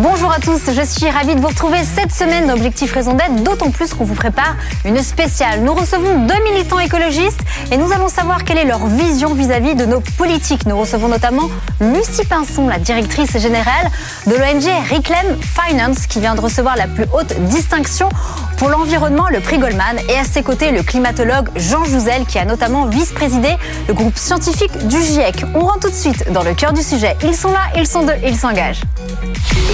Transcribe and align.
Bonjour 0.00 0.32
à 0.32 0.38
tous, 0.38 0.72
je 0.74 0.80
suis 0.86 1.10
ravie 1.10 1.34
de 1.34 1.40
vous 1.40 1.48
retrouver 1.48 1.76
cette 1.84 2.12
semaine 2.12 2.46
d'Objectif 2.46 2.94
Raison 2.94 3.12
d'être, 3.12 3.42
d'autant 3.42 3.70
plus 3.70 3.92
qu'on 3.92 4.04
vous 4.04 4.14
prépare 4.14 4.56
une 4.86 4.96
spéciale. 5.02 5.60
Nous 5.60 5.74
recevons 5.74 6.24
deux 6.24 6.42
militants 6.50 6.78
écologistes 6.78 7.40
et 7.70 7.76
nous 7.76 7.92
allons 7.92 8.08
savoir 8.08 8.44
quelle 8.44 8.56
est 8.56 8.64
leur 8.64 8.86
vision 8.86 9.34
vis-à-vis 9.34 9.74
de 9.74 9.84
nos 9.84 10.00
politiques. 10.16 10.64
Nous 10.64 10.78
recevons 10.78 11.08
notamment 11.08 11.50
Lucie 11.78 12.24
Pinson, 12.24 12.68
la 12.68 12.78
directrice 12.78 13.36
générale 13.36 13.90
de 14.26 14.32
l'ONG 14.34 14.64
Reclaim 14.90 15.36
Finance, 15.42 16.06
qui 16.06 16.20
vient 16.20 16.36
de 16.36 16.40
recevoir 16.40 16.74
la 16.76 16.86
plus 16.86 17.04
haute 17.12 17.38
distinction 17.50 18.08
pour 18.56 18.70
l'environnement, 18.70 19.28
le 19.28 19.40
prix 19.40 19.58
Goldman. 19.58 19.98
Et 20.08 20.16
à 20.16 20.24
ses 20.24 20.42
côtés, 20.42 20.70
le 20.70 20.82
climatologue 20.82 21.50
Jean 21.56 21.84
Jouzel, 21.84 22.24
qui 22.24 22.38
a 22.38 22.46
notamment 22.46 22.86
vice-présidé 22.86 23.50
le 23.88 23.92
groupe 23.92 24.16
scientifique 24.16 24.86
du 24.88 25.02
GIEC. 25.02 25.44
On 25.54 25.60
rentre 25.60 25.80
tout 25.80 25.90
de 25.90 25.94
suite 25.94 26.32
dans 26.32 26.44
le 26.44 26.54
cœur 26.54 26.72
du 26.72 26.82
sujet. 26.82 27.14
Ils 27.24 27.36
sont 27.36 27.52
là, 27.52 27.64
ils 27.76 27.86
sont 27.86 28.04
deux, 28.04 28.16
ils 28.24 28.36
s'engagent. 28.36 28.80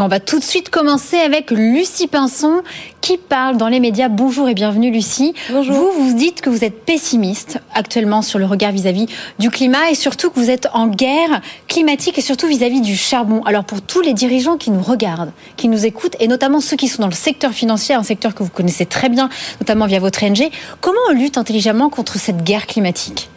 Et 0.00 0.02
on 0.02 0.08
va 0.08 0.18
tout 0.18 0.38
de 0.38 0.44
suite 0.44 0.70
commencer 0.70 1.18
avec 1.18 1.50
Lucie 1.50 2.06
Pinson 2.06 2.62
qui 3.02 3.18
parle 3.18 3.58
dans 3.58 3.68
les 3.68 3.80
médias. 3.80 4.08
Bonjour 4.08 4.48
et 4.48 4.54
bienvenue 4.54 4.90
Lucie. 4.90 5.34
Bonjour. 5.50 5.74
Vous, 5.74 5.92
vous 5.92 6.14
dites 6.14 6.40
que 6.40 6.48
vous 6.48 6.64
êtes 6.64 6.86
pessimiste 6.86 7.58
actuellement 7.74 8.22
sur 8.22 8.38
le 8.38 8.46
regard 8.46 8.72
vis-à-vis 8.72 9.08
du 9.38 9.50
climat 9.50 9.90
et 9.90 9.94
surtout 9.94 10.30
que 10.30 10.40
vous 10.40 10.48
êtes 10.48 10.68
en 10.72 10.86
guerre 10.86 11.42
climatique 11.68 12.16
et 12.16 12.22
surtout 12.22 12.46
vis-à-vis 12.46 12.80
du 12.80 12.96
charbon. 12.96 13.42
Alors 13.44 13.64
pour 13.64 13.82
tous 13.82 14.00
les 14.00 14.14
dirigeants 14.14 14.56
qui 14.56 14.70
nous 14.70 14.80
regardent, 14.80 15.32
qui 15.58 15.68
nous 15.68 15.84
écoutent 15.84 16.16
et 16.18 16.28
notamment 16.28 16.62
ceux 16.62 16.78
qui 16.78 16.88
sont 16.88 17.02
dans 17.02 17.08
le 17.08 17.12
secteur 17.12 17.52
financier, 17.52 17.94
un 17.94 18.02
secteur 18.02 18.34
que 18.34 18.42
vous 18.42 18.48
connaissez 18.48 18.86
très 18.86 19.10
bien, 19.10 19.28
notamment 19.60 19.84
via 19.84 20.00
votre 20.00 20.24
NG, 20.24 20.50
comment 20.80 21.00
on 21.10 21.12
lutte 21.12 21.36
intelligemment 21.36 21.90
contre 21.90 22.16
cette 22.16 22.42
guerre 22.42 22.66
climatique? 22.66 23.28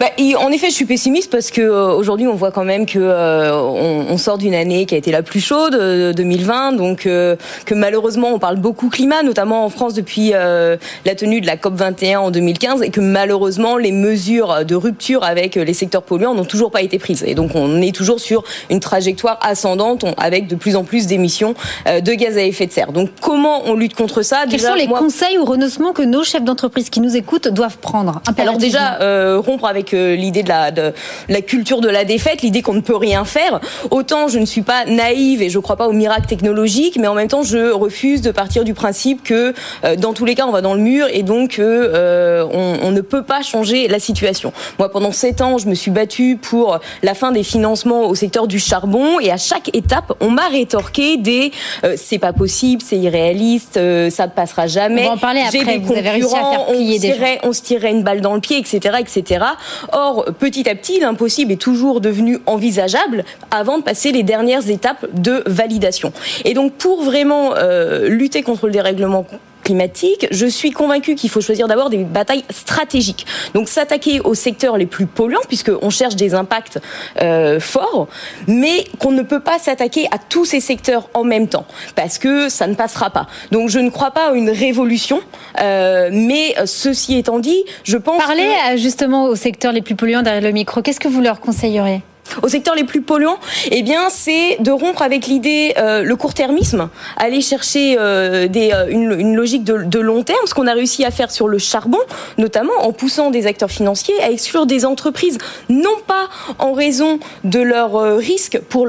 Bah, 0.00 0.06
en 0.38 0.50
effet, 0.50 0.70
je 0.70 0.74
suis 0.74 0.86
pessimiste 0.86 1.30
parce 1.30 1.50
que 1.50 1.60
euh, 1.60 1.94
aujourd'hui, 1.94 2.26
on 2.26 2.34
voit 2.34 2.50
quand 2.50 2.64
même 2.64 2.84
que 2.84 2.98
euh, 2.98 3.54
on, 3.54 4.06
on, 4.10 4.18
sort 4.18 4.38
d'une 4.38 4.54
année 4.54 4.86
qui 4.86 4.94
a 4.94 4.98
été 4.98 5.12
la 5.12 5.22
plus 5.22 5.40
chaude, 5.40 5.74
euh, 5.74 6.12
2020, 6.12 6.72
donc 6.72 7.06
euh, 7.06 7.36
que 7.64 7.74
malheureusement, 7.74 8.30
on 8.32 8.38
parle 8.38 8.56
beaucoup 8.56 8.88
climat, 8.88 9.22
notamment 9.22 9.64
en 9.64 9.68
France 9.68 9.94
depuis 9.94 10.30
euh, 10.34 10.76
la 11.04 11.14
tenue 11.14 11.40
de 11.40 11.46
la 11.46 11.56
COP 11.56 11.74
21 11.74 12.20
en 12.20 12.30
2015, 12.30 12.82
et 12.82 12.90
que 12.90 13.00
malheureusement, 13.00 13.76
les 13.76 13.92
mesures 13.92 14.64
de 14.64 14.74
rupture 14.74 15.22
avec 15.22 15.54
les 15.54 15.74
secteurs 15.74 16.02
polluants 16.02 16.34
n'ont 16.34 16.44
toujours 16.44 16.70
pas 16.70 16.82
été 16.82 16.98
prises. 16.98 17.22
Et 17.26 17.34
donc, 17.34 17.52
on 17.54 17.80
est 17.80 17.94
toujours 17.94 18.18
sur 18.18 18.42
une 18.70 18.80
trajectoire 18.80 19.38
ascendante, 19.42 20.04
avec 20.16 20.48
de 20.48 20.56
plus 20.56 20.74
en 20.74 20.84
plus 20.84 21.06
d'émissions 21.06 21.54
de 21.86 22.14
gaz 22.14 22.36
à 22.36 22.42
effet 22.42 22.66
de 22.66 22.72
serre. 22.72 22.92
Donc, 22.92 23.10
comment 23.20 23.62
on 23.66 23.74
lutte 23.74 23.94
contre 23.94 24.22
ça? 24.22 24.42
Quels 24.42 24.58
déjà, 24.58 24.68
sont 24.70 24.74
les 24.74 24.88
moi... 24.88 24.98
conseils 24.98 25.38
ou 25.38 25.44
renoncements 25.44 25.92
que 25.92 26.02
nos 26.02 26.24
chefs 26.24 26.42
d'entreprise 26.42 26.90
qui 26.90 27.00
nous 27.00 27.16
écoutent 27.16 27.48
doivent 27.48 27.78
prendre? 27.78 28.20
Alors 28.38 28.58
déjà, 28.58 28.98
rompre 29.38 29.66
avec 29.66 29.83
l'idée 29.92 30.42
de 30.42 30.48
la, 30.48 30.70
de 30.70 30.92
la 31.28 31.40
culture 31.40 31.80
de 31.80 31.88
la 31.88 32.04
défaite, 32.04 32.42
l'idée 32.42 32.62
qu'on 32.62 32.74
ne 32.74 32.80
peut 32.80 32.96
rien 32.96 33.24
faire. 33.24 33.60
Autant 33.90 34.28
je 34.28 34.38
ne 34.38 34.46
suis 34.46 34.62
pas 34.62 34.84
naïve 34.84 35.42
et 35.42 35.50
je 35.50 35.58
ne 35.58 35.62
crois 35.62 35.76
pas 35.76 35.88
au 35.88 35.92
miracle 35.92 36.26
technologique, 36.26 36.96
mais 37.00 37.06
en 37.06 37.14
même 37.14 37.28
temps 37.28 37.42
je 37.42 37.70
refuse 37.70 38.20
de 38.20 38.30
partir 38.30 38.64
du 38.64 38.74
principe 38.74 39.22
que 39.22 39.54
euh, 39.84 39.96
dans 39.96 40.12
tous 40.12 40.24
les 40.24 40.34
cas 40.34 40.46
on 40.46 40.52
va 40.52 40.60
dans 40.60 40.74
le 40.74 40.80
mur 40.80 41.06
et 41.10 41.22
donc 41.22 41.58
euh, 41.58 42.46
on, 42.52 42.78
on, 42.82 42.90
ne 42.90 43.00
peut 43.00 43.22
pas 43.22 43.42
changer 43.42 43.88
la 43.88 43.98
situation. 43.98 44.52
Moi 44.78 44.90
pendant 44.90 45.12
sept 45.12 45.40
ans 45.40 45.58
je 45.58 45.66
me 45.66 45.74
suis 45.74 45.90
battue 45.90 46.38
pour 46.40 46.78
la 47.02 47.14
fin 47.14 47.32
des 47.32 47.42
financements 47.42 48.06
au 48.06 48.14
secteur 48.14 48.46
du 48.46 48.58
charbon 48.58 49.20
et 49.20 49.30
à 49.30 49.36
chaque 49.36 49.74
étape 49.74 50.12
on 50.20 50.30
m'a 50.30 50.48
rétorqué 50.48 51.16
des 51.16 51.52
euh, 51.84 51.94
c'est 51.96 52.18
pas 52.18 52.32
possible, 52.32 52.82
c'est 52.84 52.96
irréaliste, 52.96 53.76
euh, 53.76 54.10
ça 54.10 54.26
ne 54.26 54.32
passera 54.32 54.66
jamais. 54.66 55.02
On 55.02 55.08
va 55.08 55.12
en 55.12 55.18
parler 55.18 55.40
après. 55.40 55.64
Des 55.64 55.78
vous 55.78 55.92
avez 55.92 56.10
réussi 56.10 56.34
à 56.34 56.50
faire 56.50 56.66
plier 56.66 56.96
on, 56.96 57.00
tirait, 57.00 57.38
on 57.42 57.52
se 57.52 57.62
tirait 57.62 57.90
une 57.90 58.02
balle 58.02 58.20
dans 58.20 58.34
le 58.34 58.40
pied, 58.40 58.58
etc., 58.58 58.98
etc. 59.00 59.44
Or, 59.92 60.26
petit 60.38 60.68
à 60.68 60.74
petit, 60.74 61.00
l'impossible 61.00 61.52
est 61.52 61.60
toujours 61.60 62.00
devenu 62.00 62.38
envisageable 62.46 63.24
avant 63.50 63.78
de 63.78 63.82
passer 63.82 64.12
les 64.12 64.22
dernières 64.22 64.68
étapes 64.70 65.06
de 65.12 65.42
validation. 65.46 66.12
Et 66.44 66.54
donc, 66.54 66.72
pour 66.74 67.02
vraiment 67.02 67.54
euh, 67.56 68.08
lutter 68.08 68.42
contre 68.42 68.66
le 68.66 68.72
dérèglement 68.72 69.26
climatique, 69.64 70.28
je 70.30 70.46
suis 70.46 70.70
convaincue 70.70 71.16
qu'il 71.16 71.30
faut 71.30 71.40
choisir 71.40 71.66
d'abord 71.66 71.90
des 71.90 72.04
batailles 72.04 72.44
stratégiques. 72.50 73.26
Donc 73.54 73.68
s'attaquer 73.68 74.20
aux 74.20 74.34
secteurs 74.34 74.76
les 74.76 74.86
plus 74.86 75.06
polluants, 75.06 75.40
puisqu'on 75.48 75.90
cherche 75.90 76.14
des 76.14 76.34
impacts 76.34 76.78
euh, 77.20 77.58
forts, 77.58 78.06
mais 78.46 78.84
qu'on 79.00 79.10
ne 79.10 79.22
peut 79.22 79.40
pas 79.40 79.58
s'attaquer 79.58 80.06
à 80.12 80.18
tous 80.18 80.44
ces 80.44 80.60
secteurs 80.60 81.08
en 81.14 81.24
même 81.24 81.48
temps, 81.48 81.66
parce 81.96 82.18
que 82.18 82.48
ça 82.48 82.66
ne 82.66 82.74
passera 82.74 83.10
pas. 83.10 83.26
Donc 83.50 83.68
je 83.70 83.80
ne 83.80 83.90
crois 83.90 84.12
pas 84.12 84.30
à 84.30 84.32
une 84.34 84.50
révolution, 84.50 85.20
euh, 85.60 86.10
mais 86.12 86.54
ceci 86.66 87.16
étant 87.16 87.40
dit, 87.40 87.64
je 87.82 87.96
pense... 87.96 88.22
Parlez 88.22 88.52
que... 88.70 88.76
justement 88.76 89.24
aux 89.24 89.36
secteurs 89.36 89.72
les 89.72 89.82
plus 89.82 89.96
polluants 89.96 90.22
derrière 90.22 90.42
le 90.42 90.52
micro. 90.52 90.82
Qu'est-ce 90.82 91.00
que 91.00 91.08
vous 91.08 91.20
leur 91.20 91.40
conseillerez 91.40 92.02
au 92.42 92.48
secteur 92.48 92.74
les 92.74 92.84
plus 92.84 93.00
polluants, 93.00 93.38
eh 93.70 93.82
bien, 93.82 94.08
c'est 94.10 94.56
de 94.60 94.70
rompre 94.70 95.02
avec 95.02 95.26
l'idée, 95.26 95.74
euh, 95.78 96.02
le 96.02 96.16
court-termisme, 96.16 96.88
aller 97.16 97.40
chercher 97.40 97.96
euh, 97.98 98.48
euh, 98.54 98.86
une, 98.88 99.34
logique 99.34 99.64
de, 99.64 99.98
long 99.98 100.22
terme, 100.22 100.46
ce 100.46 100.54
qu'on 100.54 100.66
a 100.66 100.72
réussi 100.72 101.04
à 101.04 101.10
faire 101.10 101.30
sur 101.30 101.48
le 101.48 101.58
charbon, 101.58 101.98
notamment 102.38 102.72
en 102.80 102.92
poussant 102.92 103.30
des 103.30 103.46
acteurs 103.46 103.70
financiers 103.70 104.14
à 104.22 104.30
exclure 104.30 104.66
des 104.66 104.84
entreprises, 104.84 105.38
non 105.68 105.96
pas 106.06 106.28
en 106.58 106.72
raison 106.72 107.18
de 107.44 107.60
leur 107.60 108.18
risque 108.18 108.58
pour, 108.68 108.86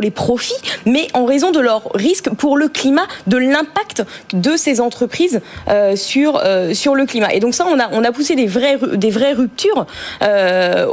les 0.00 0.10
profits, 0.10 0.54
mais 0.86 1.06
en 1.14 1.24
raison 1.24 1.50
de 1.50 1.60
leur 1.60 1.90
risque 1.94 2.30
pour 2.30 2.56
le 2.56 2.68
climat, 2.68 3.06
de 3.26 3.36
l'impact 3.36 4.04
de 4.32 4.56
ces 4.56 4.80
entreprises 4.80 5.40
sur, 5.94 6.40
le 6.42 7.04
climat. 7.04 7.32
Et 7.32 7.40
donc 7.40 7.54
ça, 7.54 7.66
on 7.68 7.78
a, 7.78 7.88
on 7.92 8.04
a 8.04 8.12
poussé 8.12 8.34
des 8.34 8.46
vraies, 8.46 8.78
des 8.94 9.10
vraies 9.10 9.32
ruptures 9.32 9.86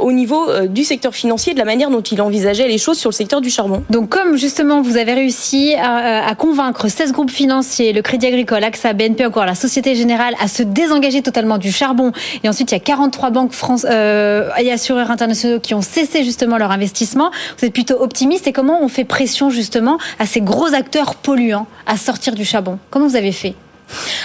au 0.00 0.12
niveau 0.12 0.66
du 0.66 0.84
secteur 0.84 1.14
financier, 1.14 1.54
de 1.54 1.58
la 1.58 1.64
manière 1.64 1.79
dont 1.88 2.02
il 2.02 2.20
envisageait 2.20 2.68
les 2.68 2.76
choses 2.76 2.98
sur 2.98 3.10
le 3.10 3.14
secteur 3.14 3.40
du 3.40 3.48
charbon. 3.48 3.82
Donc 3.88 4.10
comme 4.10 4.36
justement 4.36 4.82
vous 4.82 4.96
avez 4.96 5.14
réussi 5.14 5.74
à, 5.80 6.34
convaincre 6.34 6.88
16 6.88 7.12
groupes 7.12 7.30
financiers, 7.30 7.92
le 7.92 8.02
Crédit 8.02 8.26
Agricole, 8.26 8.64
AXA, 8.64 8.92
BNP, 8.92 9.24
encore 9.24 9.46
la 9.46 9.54
Société 9.54 9.94
Générale, 9.94 10.34
à 10.40 10.48
se 10.48 10.62
désengager 10.62 11.22
totalement 11.22 11.58
du 11.58 11.72
charbon, 11.72 12.12
et 12.42 12.48
ensuite 12.48 12.72
il 12.72 12.74
y 12.74 12.76
a 12.76 12.80
43 12.80 13.30
banques 13.30 13.52
euh, 13.84 14.50
et 14.58 14.72
assureurs 14.72 15.10
internationaux 15.10 15.60
qui 15.60 15.74
ont 15.74 15.82
cessé 15.82 16.24
justement 16.24 16.58
leur 16.58 16.72
investissement, 16.72 17.30
vous 17.58 17.64
êtes 17.64 17.72
plutôt 17.72 18.00
optimiste, 18.02 18.46
et 18.46 18.52
comment 18.52 18.82
on 18.82 18.88
fait 18.88 19.04
pression 19.04 19.50
justement 19.50 19.98
à 20.18 20.26
ces 20.26 20.40
gros 20.40 20.74
acteurs 20.74 21.14
polluants 21.14 21.66
à 21.86 21.96
sortir 21.96 22.34
du 22.34 22.44
charbon? 22.44 22.78
Comment 22.90 23.06
vous 23.06 23.16
avez 23.16 23.32
fait? 23.32 23.54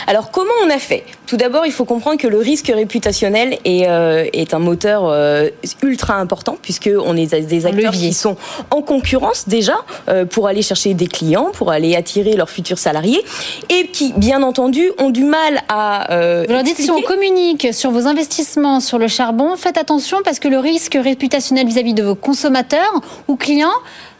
Alors 0.07 0.31
comment 0.31 0.53
on 0.65 0.69
a 0.69 0.79
fait? 0.79 1.03
Tout 1.27 1.37
d'abord, 1.37 1.65
il 1.65 1.71
faut 1.71 1.85
comprendre 1.85 2.17
que 2.17 2.27
le 2.27 2.37
risque 2.37 2.71
réputationnel 2.73 3.57
est, 3.65 3.87
euh, 3.87 4.25
est 4.33 4.53
un 4.53 4.59
moteur 4.59 5.05
euh, 5.05 5.49
ultra 5.81 6.15
important 6.15 6.57
puisque 6.61 6.89
on 7.03 7.17
est 7.17 7.33
des 7.33 7.65
acteurs 7.65 7.93
qui 7.93 8.13
sont 8.13 8.37
en 8.71 8.81
concurrence 8.81 9.47
déjà 9.47 9.75
euh, 10.07 10.25
pour 10.25 10.47
aller 10.47 10.61
chercher 10.61 10.93
des 10.93 11.07
clients, 11.07 11.49
pour 11.53 11.71
aller 11.71 11.95
attirer 11.95 12.35
leurs 12.35 12.49
futurs 12.49 12.77
salariés 12.77 13.23
et 13.69 13.87
qui, 13.87 14.13
bien 14.13 14.43
entendu, 14.43 14.91
ont 14.99 15.09
du 15.09 15.23
mal 15.23 15.61
à. 15.69 16.07
Vous 16.47 16.53
leur 16.53 16.63
dites 16.63 16.77
si 16.77 16.91
on 16.91 17.01
communique 17.01 17.73
sur 17.73 17.91
vos 17.91 18.07
investissements 18.07 18.79
sur 18.79 18.99
le 18.99 19.07
charbon, 19.07 19.55
faites 19.55 19.77
attention 19.77 20.19
parce 20.23 20.39
que 20.39 20.47
le 20.47 20.59
risque 20.59 20.97
réputationnel 21.01 21.65
vis-à-vis 21.65 21.93
-vis 21.93 21.95
de 21.95 22.03
vos 22.03 22.15
consommateurs 22.15 23.01
ou 23.27 23.35
clients 23.35 23.79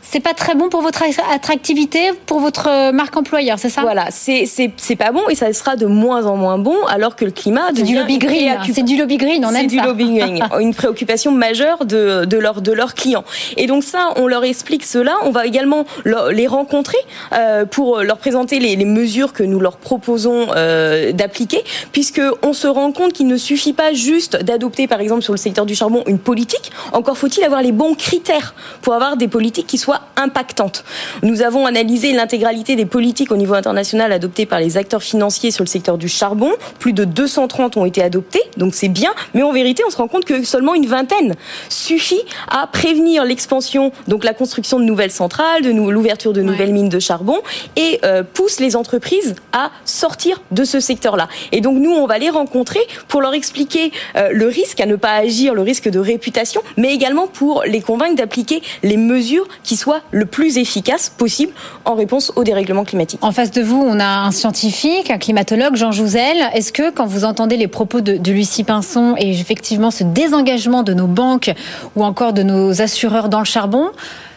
c'est 0.10 0.19
pas 0.19 0.34
très 0.34 0.56
bon 0.56 0.69
pour 0.69 0.81
votre 0.81 1.04
attractivité, 1.31 2.12
pour 2.25 2.40
votre 2.40 2.92
marque 2.92 3.16
employeur, 3.18 3.60
c'est 3.60 3.69
ça? 3.69 3.81
Voilà, 3.81 4.07
c'est 4.12 4.96
pas 4.98 5.12
bon 5.12 5.28
et 5.30 5.36
ça 5.36 5.52
sera 5.54 5.75
de 5.75 5.86
moins 5.86 6.25
en 6.25 6.36
moins 6.36 6.57
bon 6.57 6.75
alors 6.88 7.16
que 7.16 7.25
le 7.25 7.31
climat 7.31 7.69
c'est 7.75 7.84
du 7.84 7.96
lobby 7.96 8.18
green. 8.18 8.57
C'est 8.74 8.84
du 8.84 8.98
lobby 8.98 9.18
green, 9.18 9.46
on 9.46 9.54
aime 9.54 9.68
du 9.68 9.80
lobby 9.80 10.18
green, 10.18 10.44
une 10.60 10.74
préoccupation 10.74 11.31
majeure 11.31 11.86
de 11.86 12.25
de 12.25 12.38
leurs 12.38 12.62
de 12.62 12.72
leurs 12.72 12.94
clients. 12.94 13.24
Et 13.57 13.68
donc 13.68 13.84
ça, 13.84 14.13
on 14.16 14.28
leur 14.28 14.44
explique 14.44 14.86
cela. 14.86 15.16
On 15.24 15.31
va 15.31 15.46
également 15.46 15.86
les 16.31 16.48
rencontrer 16.48 16.98
euh, 17.34 17.66
pour 17.66 18.02
leur 18.02 18.18
présenter 18.18 18.60
les, 18.60 18.75
les, 18.75 18.86
mesures 18.86 19.34
que 19.34 19.44
nous 19.44 19.60
leur 19.60 19.78
proposons 19.78 20.48
euh, 20.56 21.12
d'appliquer, 21.12 21.63
puisque 21.92 22.22
on 22.44 22.54
se 22.54 22.68
rend 22.68 22.92
compte 22.92 23.13
qu'il 23.13 23.28
ne 23.28 23.38
suffit 23.38 23.74
pas 23.74 23.94
juste 23.94 24.38
d'adopter, 24.44 24.88
par 24.88 25.00
exemple, 25.02 25.24
sur 25.24 25.34
le 25.34 25.38
secteur 25.38 25.66
du 25.66 25.75
charbon, 25.75 26.04
une 26.07 26.19
politique. 26.19 26.72
Encore 26.94 27.18
faut-il 27.18 27.44
avoir 27.44 27.62
les 27.62 27.72
bons 27.72 27.96
critères 27.96 28.54
pour 28.81 28.94
avoir 28.94 29.18
des 29.18 29.28
politiques 29.28 29.68
qui 29.68 29.78
soient 29.78 29.94
impactantes. 30.18 30.83
Nous 31.24 31.42
avons 31.42 31.65
analysé 31.65 32.13
l'intégralité 32.13 32.75
des 32.75 32.86
politiques 32.86 33.31
au 33.31 33.38
niveau 33.38 33.53
international 33.53 34.12
adoptées 34.12 34.45
par 34.45 34.59
les 34.59 34.77
acteurs 34.77 35.03
financiers 35.03 35.51
sur 35.51 35.63
le 35.63 35.69
secteur 35.69 35.97
du 35.97 36.07
charbon. 36.07 36.51
Plus 36.80 36.94
de 36.94 37.06
230 37.06 37.77
ont 37.77 37.86
été 37.86 38.01
adoptées, 38.01 38.42
donc 38.57 38.75
c'est 38.75 38.89
bien. 38.89 39.13
Mais 39.33 39.44
en 39.44 39.51
vérité, 39.51 39.83
on 39.86 39.89
se 39.89 39.97
rend 39.97 40.07
compte 40.07 40.25
que 40.25 40.44
seulement 40.44 40.75
une 40.75 40.88
vingtaine 40.88 41.36
suffit 41.69 42.21
à 42.47 42.68
prévenir 42.68 43.24
l'expansion, 43.24 43.92
donc 44.07 44.24
la 44.24 44.33
construction 44.33 44.80
de 44.80 44.86
nouvelles 44.86 45.12
centrales, 45.12 45.62
de 45.62 45.71
l'ouverture 45.71 46.33
de 46.33 46.42
nouvelles 46.42 46.74
mines 46.74 46.89
de 46.89 47.00
charbon, 47.00 47.38
et 47.75 48.00
euh, 48.03 48.24
pousse 48.24 48.59
les 48.59 48.75
entreprises 48.75 49.36
à 49.53 49.71
sortir 49.86 50.42
de 50.51 50.63
ce 50.63 50.80
secteur-là. 50.80 51.27
Et 51.51 51.62
donc 51.62 51.77
nous, 51.77 51.92
on 51.92 52.07
va 52.07 52.18
les 52.18 52.30
rencontrer 52.30 52.81
pour 53.07 53.21
leur 53.21 53.33
expliquer 53.33 53.92
euh, 54.15 54.30
le 54.31 54.47
risque 54.47 54.80
à 54.81 54.86
ne 54.86 54.95
pas 54.95 55.13
agir, 55.13 55.53
le 55.53 55.62
risque 55.62 55.89
de 55.89 56.00
réputation, 56.00 56.62
mais 56.77 56.94
également 56.94 57.27
pour 57.27 57.63
les 57.65 57.81
convaincre 57.81 58.15
d'appliquer 58.15 58.62
les 58.83 58.97
mesures 58.97 59.47
qui 59.63 59.75
soient 59.85 60.01
le 60.09 60.25
plus 60.25 60.57
efficaces 60.57 61.11
possible 61.15 61.53
en 61.85 61.93
réponse 61.93 62.31
au 62.35 62.43
dérèglement 62.43 62.83
climatique. 62.83 63.19
En 63.21 63.31
face 63.31 63.51
de 63.51 63.61
vous, 63.61 63.79
on 63.79 63.99
a 63.99 64.25
un 64.25 64.31
scientifique, 64.31 65.11
un 65.11 65.19
climatologue, 65.19 65.75
Jean 65.75 65.91
Jouzel. 65.91 66.37
Est-ce 66.55 66.73
que 66.73 66.89
quand 66.89 67.05
vous 67.05 67.23
entendez 67.23 67.55
les 67.55 67.67
propos 67.67 68.01
de, 68.01 68.17
de 68.17 68.31
Lucie 68.31 68.63
Pinson 68.63 69.13
et 69.19 69.29
effectivement 69.29 69.91
ce 69.91 70.03
désengagement 70.03 70.81
de 70.81 70.95
nos 70.95 71.05
banques 71.05 71.53
ou 71.95 72.03
encore 72.03 72.33
de 72.33 72.41
nos 72.41 72.81
assureurs 72.81 73.29
dans 73.29 73.37
le 73.37 73.45
charbon, 73.45 73.91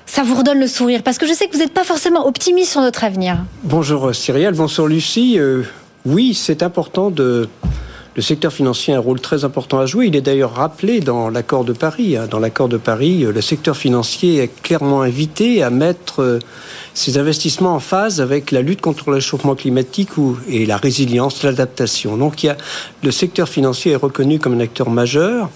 ça 0.05 0.23
vous 0.23 0.35
redonne 0.35 0.61
le 0.61 0.67
sourire? 0.67 1.03
Parce 1.03 1.17
que 1.17 1.27
je 1.27 1.33
sais 1.33 1.47
que 1.47 1.55
vous 1.55 1.61
n'êtes 1.61 1.73
pas 1.73 1.85
forcément 1.85 2.27
optimiste 2.27 2.73
sur 2.73 2.83
notre 2.83 3.05
avenir. 3.05 3.39
Bonjour 3.63 4.15
Cyrielle, 4.15 4.53
bonjour 4.53 4.87
Lucie. 4.87 5.39
Euh, 5.39 5.63
oui, 6.05 6.35
c'est 6.35 6.63
important 6.63 7.11
de 7.11 7.49
le 8.19 8.23
secteur 8.23 8.53
financier 8.53 8.95
a 8.95 8.97
un 8.97 9.01
rôle 9.01 9.21
très 9.21 9.45
important 9.45 9.79
à 9.79 9.87
jouer. 9.87 10.07
Il 10.09 10.17
est 10.17 10.21
d'ailleurs 10.21 10.55
rappelé 10.55 10.99
dans 10.99 11.31
l'accord 11.31 11.65
de 11.65 11.73
Paris. 11.73 12.17
Hein. 12.17 12.27
Dans 12.29 12.41
l'accord 12.41 12.69
de 12.69 12.77
Paris, 12.77 13.25
euh, 13.25 13.31
le 13.31 13.41
secteur 13.41 13.77
financier 13.77 14.43
est 14.43 14.51
clairement 14.61 15.03
invité 15.03 15.63
à 15.63 15.71
mettre 15.71 16.21
euh, 16.21 16.41
ses 16.95 17.17
investissements 17.17 17.77
en 17.77 17.79
phase 17.79 18.21
avec 18.21 18.51
la 18.51 18.61
lutte 18.61 18.81
contre 18.81 19.11
le 19.11 19.15
réchauffement 19.15 19.55
climatique 19.55 20.09
et 20.49 20.67
la 20.67 20.79
résilience, 20.79 21.45
l'adaptation. 21.45 22.17
Donc 22.17 22.45
le 23.05 23.11
secteur 23.13 23.49
financier 23.49 23.93
est 23.93 23.97
reconnu 23.97 24.41
comme 24.41 24.55
un 24.55 24.61
acteur 24.61 24.91
majeur. 24.91 25.49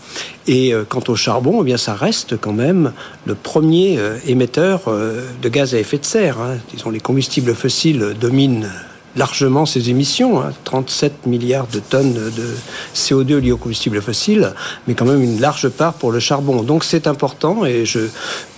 Et 0.47 0.73
euh, 0.73 0.85
quant 0.88 1.03
au 1.09 1.17
charbon, 1.17 1.62
eh 1.62 1.64
bien 1.64 1.76
ça 1.76 1.94
reste 1.94 2.41
quand 2.41 2.53
même 2.53 2.93
le 3.26 3.35
premier 3.35 3.99
émetteur 4.25 4.82
de 4.87 5.49
gaz 5.49 5.75
à 5.75 5.81
effet 5.81 5.99
de 5.99 6.05
serre. 6.05 6.41
Hein. 6.41 6.59
Disons, 6.73 6.91
les 6.91 7.00
combustibles 7.00 7.56
fossiles 7.56 8.14
dominent 8.20 8.70
largement 9.17 9.67
ces 9.67 9.91
émissions, 9.91 10.43
37 10.64 11.12
hein. 11.12 11.29
milliards 11.29 11.67
de 11.67 11.79
tonnes 11.79 12.14
de 12.14 12.55
CO2 12.94 13.37
liées 13.38 13.53
aux 13.53 13.56
combustibles 13.56 14.00
fossiles, 14.00 14.53
mais 14.87 14.94
quand 14.94 15.05
même 15.05 15.23
une 15.23 15.41
large 15.41 15.69
part 15.69 15.94
pour 15.94 16.12
le 16.12 16.20
charbon. 16.20 16.62
Donc 16.62 16.85
c'est 16.85 17.06
important 17.06 17.64
et 17.64 17.85
je, 17.85 18.00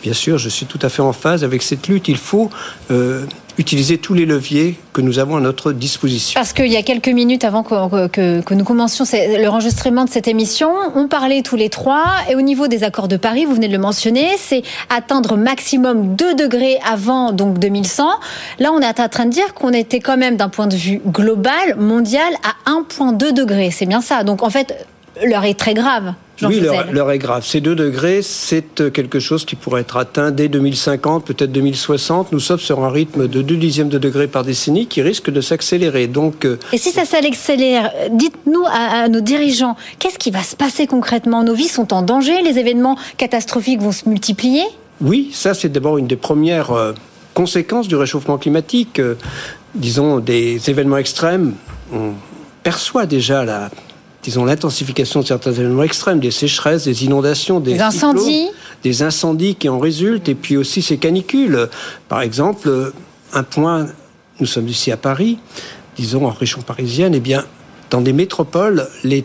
bien 0.03 0.13
sûr, 0.13 0.39
je 0.39 0.49
suis 0.49 0.67
tout 0.67 0.79
à 0.83 0.89
fait 0.89 1.03
en 1.03 1.13
phase 1.13 1.45
avec 1.45 1.63
cette 1.63 1.89
lutte. 1.89 2.09
Il 2.09 2.19
faut 2.19 2.51
euh, 2.91 3.25
utiliser 3.59 3.99
tous 3.99 4.15
les 4.15 4.27
leviers 4.27 4.77
que 4.93 5.01
nous 5.01 5.19
avons 5.19 5.37
à 5.37 5.41
notre 5.41 5.73
disposition. 5.73 6.39
Parce 6.39 6.53
qu'il 6.53 6.67
y 6.67 6.77
a 6.77 6.83
quelques 6.83 7.09
minutes 7.09 7.45
avant 7.45 7.63
que, 7.63 8.55
nous 8.55 8.65
commencions 8.65 9.05
l'enregistrement 9.39 10.05
de 10.05 10.11
cette 10.11 10.29
émission, 10.29 10.71
on 10.95 11.09
parlait 11.09 11.43
tous 11.43 11.57
les 11.57 11.69
trois, 11.69 12.07
et 12.29 12.35
au 12.35 12.41
niveau 12.41 12.69
des 12.69 12.85
accords 12.85 13.09
de 13.09 13.17
Paris, 13.17 13.45
vous 13.45 13.55
venez 13.55 13.69
de 13.69 13.73
le 13.73 13.79
mentionner, 13.79 14.29
c'est 14.39 14.63
atteindre 14.91 15.37
maximum 15.37 16.17
2 16.17 16.35
degrés 16.35 16.79
avant 16.87 17.33
donc 17.33 17.59
2100. 17.59 18.09
Là, 18.59 18.73
on 18.73 18.81
est 18.81 19.01
en 19.01 19.09
train 19.09 19.27
de 19.27 19.31
dire 19.31 19.55
qu'on 19.55 19.73
était 19.73 20.01
quand 20.01 20.17
même 20.17 20.37
d'un 20.37 20.49
point 20.49 20.67
de 20.67 20.77
vue 20.77 21.01
global, 21.07 21.77
mondial, 21.79 22.33
à 22.43 22.71
1,2 22.71 23.33
degrés. 23.33 23.71
C'est 23.71 23.87
bien 23.87 24.01
ça. 24.01 24.25
Donc 24.25 24.43
en 24.43 24.51
fait, 24.51 24.87
l'heure 25.25 25.45
est 25.45 25.59
très 25.59 25.75
grave 25.75 26.15
oui, 26.43 26.61
l'heure 26.93 27.11
est 27.11 27.19
grave. 27.19 27.45
Ces 27.45 27.61
2 27.61 27.75
degrés, 27.75 28.21
c'est 28.23 28.81
euh, 28.81 28.91
quelque 28.91 29.21
chose 29.21 29.45
qui 29.45 29.55
pourrait 29.55 29.83
être 29.83 29.97
atteint 29.97 30.31
dès 30.31 30.49
2050, 30.49 31.25
peut-être 31.25 31.53
2060. 31.53 32.33
Nous 32.33 32.41
sommes 32.41 32.59
sur 32.59 32.85
un 32.85 32.91
rythme 32.91 33.29
de 33.29 33.43
2 33.43 33.57
dixièmes 33.57 33.89
de 33.89 33.99
degré 33.99 34.27
par 34.27 34.43
décennie 34.43 34.87
qui 34.87 35.01
risque 35.03 35.31
de 35.31 35.41
s'accélérer. 35.41 36.07
Donc, 36.07 36.45
euh, 36.45 36.59
Et 36.73 36.79
si 36.79 36.91
ça 36.91 37.05
s'accélère, 37.05 37.93
dites-nous 38.11 38.65
à, 38.71 39.09
nos 39.09 39.21
dirigeants, 39.21 39.77
qu'est-ce 39.99 40.19
qui 40.19 40.31
va 40.31 40.43
se 40.43 40.57
passer 40.57 40.87
concrètement? 40.87 41.45
Nos 41.45 41.55
vies 41.55 41.69
sont 41.69 41.93
en 41.93 42.03
danger 42.03 42.43
Les 42.43 42.59
événements 42.59 42.97
catastrophiques 43.17 43.81
vont 43.81 43.93
se 43.93 44.09
multiplier? 44.09 44.65
Oui, 45.01 45.31
ça 45.33 45.55
c'est 45.55 45.69
d'abord 45.69 45.99
une 45.99 46.07
des 46.07 46.17
premières 46.17 46.73
euh, 46.73 46.93
conséquences 47.33 47.89
du 47.89 47.97
réchauffement 47.97 48.39
climatique. 48.39 49.01
disons, 49.75 50.19
des 50.19 50.71
événements 50.71 50.99
extrêmes. 50.99 51.55
On 51.93 52.13
perçoit 52.63 53.07
déjà 53.07 53.45
la 53.45 53.71
disons, 54.25 54.47
l'intensification 54.47 55.21
de 55.21 55.27
certains 55.27 55.53
événements 55.53 55.83
extrêmes, 55.83 56.19
des 56.19 56.31
sécheresses, 56.31 56.85
des 56.85 57.05
inondations, 57.05 57.61
des, 57.61 57.81
incendies, 57.81 58.49
des 58.83 59.03
incendies 59.03 59.55
qui 59.55 59.69
en 59.69 59.79
résultent, 59.79 60.29
et 60.29 60.35
puis 60.35 60.57
aussi 60.57 60.81
ces 60.81 60.97
canicules. 60.97 61.69
Par 62.09 62.23
exemple, 62.23 62.93
un 63.35 63.43
point, 63.43 63.87
nous 64.41 64.47
sommes 64.47 64.69
ici 64.69 64.91
à 64.91 64.97
Paris, 64.97 65.39
disons 65.97 66.27
en 66.27 66.31
région 66.31 66.63
parisienne, 66.63 67.15
eh 67.15 67.21
bien, 67.21 67.45
dans 67.91 68.01
des 68.01 68.15
métropoles, 68.15 68.89
les 69.05 69.25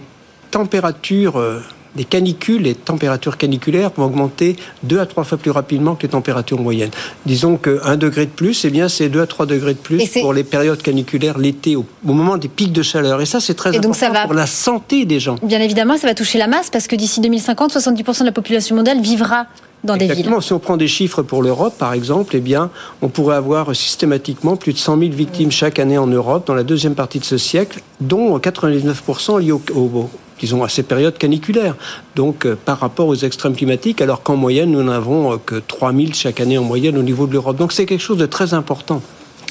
températures 0.51 1.37
euh, 1.37 1.61
les 1.95 2.05
canicules, 2.05 2.63
les 2.63 2.75
températures 2.75 3.37
caniculaires 3.37 3.91
vont 3.95 4.05
augmenter 4.05 4.55
deux 4.83 4.99
à 4.99 5.05
trois 5.05 5.23
fois 5.23 5.37
plus 5.37 5.51
rapidement 5.51 5.95
que 5.95 6.03
les 6.03 6.09
températures 6.09 6.59
moyennes. 6.59 6.91
Disons 7.25 7.57
qu'un 7.57 7.97
degré 7.97 8.25
de 8.25 8.31
plus, 8.31 8.65
eh 8.65 8.69
bien, 8.69 8.89
c'est 8.89 9.09
deux 9.09 9.21
à 9.21 9.27
trois 9.27 9.45
degrés 9.45 9.73
de 9.73 9.79
plus 9.79 10.07
pour 10.21 10.33
les 10.33 10.43
périodes 10.43 10.81
caniculaires 10.81 11.37
l'été, 11.37 11.75
au, 11.75 11.85
moment 12.03 12.37
des 12.37 12.47
pics 12.47 12.73
de 12.73 12.83
chaleur. 12.83 13.21
Et 13.21 13.25
ça, 13.25 13.39
c'est 13.39 13.55
très 13.55 13.75
important 13.75 14.23
pour 14.23 14.33
la 14.33 14.47
santé 14.47 15.05
des 15.05 15.19
gens. 15.19 15.35
Bien 15.43 15.59
évidemment, 15.61 15.97
ça 15.97 16.07
va 16.07 16.13
toucher 16.13 16.37
la 16.37 16.47
masse 16.47 16.69
parce 16.69 16.87
que 16.87 16.95
d'ici 16.95 17.21
2050, 17.21 17.75
70% 17.75 18.19
de 18.21 18.25
la 18.25 18.31
population 18.31 18.75
mondiale 18.75 19.01
vivra 19.01 19.47
dans 19.83 19.97
des 19.97 20.07
villes. 20.07 20.29
Si 20.41 20.53
on 20.53 20.59
prend 20.59 20.77
des 20.77 20.87
chiffres 20.87 21.21
pour 21.21 21.41
l'Europe, 21.41 21.77
par 21.77 21.93
exemple, 21.93 22.35
eh 22.35 22.39
bien, 22.39 22.69
on 23.01 23.07
pourrait 23.07 23.35
avoir 23.35 23.75
systématiquement 23.75 24.55
plus 24.55 24.73
de 24.73 24.77
100 24.77 24.99
000 24.99 25.11
victimes 25.11 25.51
chaque 25.51 25.79
année 25.79 25.97
en 25.97 26.07
Europe 26.07 26.47
dans 26.47 26.53
la 26.53 26.63
deuxième 26.63 26.95
partie 26.95 27.19
de 27.19 27.25
ce 27.25 27.37
siècle, 27.37 27.81
dont 28.01 28.37
99% 28.37 29.39
liés 29.39 29.51
au, 29.51 29.61
au, 29.73 30.09
disons, 30.39 30.63
à 30.63 30.69
ces 30.69 30.83
périodes 30.83 31.17
caniculaires. 31.17 31.75
Donc, 32.15 32.45
euh, 32.45 32.55
par 32.55 32.79
rapport 32.79 33.07
aux 33.07 33.15
extrêmes 33.15 33.55
climatiques, 33.55 34.01
alors 34.01 34.23
qu'en 34.23 34.35
moyenne, 34.35 34.71
nous 34.71 34.83
n'avons 34.83 35.33
euh, 35.33 35.37
que 35.43 35.55
3000 35.55 36.15
chaque 36.15 36.39
année 36.39 36.57
en 36.57 36.63
moyenne 36.63 36.97
au 36.97 37.03
niveau 37.03 37.27
de 37.27 37.33
l'Europe. 37.33 37.57
Donc, 37.57 37.71
c'est 37.71 37.85
quelque 37.85 38.01
chose 38.01 38.17
de 38.17 38.25
très 38.25 38.53
important. 38.53 39.01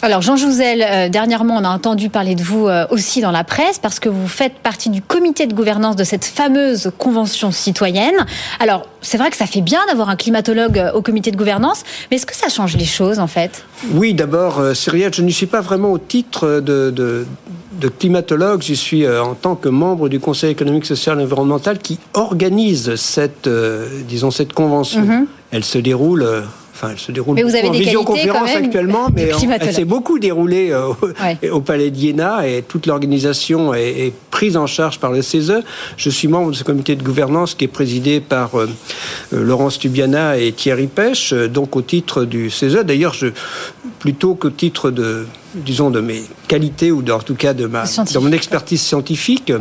Alors 0.02 0.22
Jean 0.22 0.36
Jouzel, 0.36 0.82
euh, 0.82 1.08
dernièrement, 1.08 1.56
on 1.56 1.64
a 1.64 1.68
entendu 1.68 2.08
parler 2.08 2.34
de 2.34 2.42
vous 2.42 2.68
aussi 2.90 3.20
dans 3.20 3.30
la 3.30 3.44
presse 3.44 3.78
parce 3.78 4.00
que 4.00 4.08
vous 4.08 4.28
faites 4.28 4.54
partie 4.54 4.90
du 4.90 5.02
comité 5.02 5.46
de 5.46 5.54
gouvernance 5.54 5.96
de 5.96 6.04
cette 6.04 6.24
fameuse 6.24 6.90
convention 6.98 7.50
citoyenne. 7.50 8.14
Alors 8.60 8.86
c'est 9.00 9.18
vrai 9.18 9.30
que 9.30 9.36
ça 9.36 9.46
fait 9.46 9.60
bien 9.60 9.80
d'avoir 9.88 10.08
un 10.08 10.16
climatologue 10.16 10.92
au 10.94 11.02
comité 11.02 11.30
de 11.30 11.36
gouvernance, 11.36 11.82
mais 12.10 12.16
est-ce 12.16 12.26
que 12.26 12.36
ça 12.36 12.48
change 12.48 12.76
les 12.76 12.84
choses 12.84 13.18
en 13.18 13.26
fait? 13.26 13.64
Oui, 13.92 14.14
d'abord, 14.14 14.60
Cyrielle, 14.74 15.14
je 15.14 15.22
ne 15.22 15.30
suis 15.30 15.46
pas 15.46 15.60
vraiment 15.60 15.92
au 15.92 15.98
titre 15.98 16.60
de, 16.60 16.90
de 17.78 17.88
climatologue, 17.88 18.62
j'y 18.62 18.76
suis 18.76 19.04
euh, 19.04 19.22
en 19.22 19.34
tant 19.34 19.54
que 19.54 19.68
membre 19.68 20.08
du 20.08 20.20
Conseil 20.20 20.50
économique, 20.50 20.84
social 20.84 21.20
et 21.20 21.22
environnemental 21.22 21.78
qui 21.78 21.98
organise 22.14 22.96
cette, 22.96 23.46
euh, 23.46 23.88
disons, 24.06 24.30
cette 24.30 24.52
convention. 24.52 25.02
Mhm. 25.02 25.26
Elle 25.50 25.64
se 25.64 25.78
déroule 25.78 26.22
euh, 26.22 26.42
Enfin, 26.80 26.92
elle 26.92 26.98
se 27.00 27.10
déroule 27.10 27.34
mais 27.34 27.42
vous 27.42 27.56
avez 27.56 27.68
en 27.68 27.72
visioconférence 27.72 28.54
actuellement, 28.54 29.08
mais 29.14 29.30
elle 29.60 29.74
s'est 29.74 29.84
beaucoup 29.84 30.20
déroulée 30.20 30.72
au 31.50 31.60
Palais 31.60 31.90
d'Iéna 31.90 32.46
et 32.46 32.62
toute 32.62 32.86
l'organisation 32.86 33.74
est, 33.74 34.12
prise 34.30 34.56
en 34.56 34.68
charge 34.68 35.00
par 35.00 35.10
le 35.10 35.20
CESE. 35.20 35.64
Je 35.96 36.10
suis 36.10 36.28
membre 36.28 36.52
de 36.52 36.56
ce 36.56 36.62
comité 36.62 36.94
de 36.94 37.02
gouvernance 37.02 37.54
qui 37.54 37.64
est 37.64 37.68
présidé 37.68 38.20
par 38.20 38.52
Laurence 39.32 39.80
Tubiana 39.80 40.38
et 40.38 40.52
Thierry 40.52 40.86
Pêche, 40.86 41.32
donc 41.32 41.74
au 41.74 41.82
titre 41.82 42.24
du 42.24 42.48
CESE. 42.48 42.84
D'ailleurs, 42.84 43.16
plutôt 43.98 44.36
qu'au 44.36 44.50
titre 44.50 44.92
de 44.92 45.26
disons, 45.54 45.90
de 45.90 46.00
mes 46.00 46.22
qualités 46.46 46.90
ou 46.90 47.02
en 47.10 47.18
tout 47.18 47.34
cas 47.34 47.54
de, 47.54 47.66
ma, 47.66 47.84
de 47.84 48.18
mon 48.18 48.32
expertise 48.32 48.80
scientifique. 48.80 49.52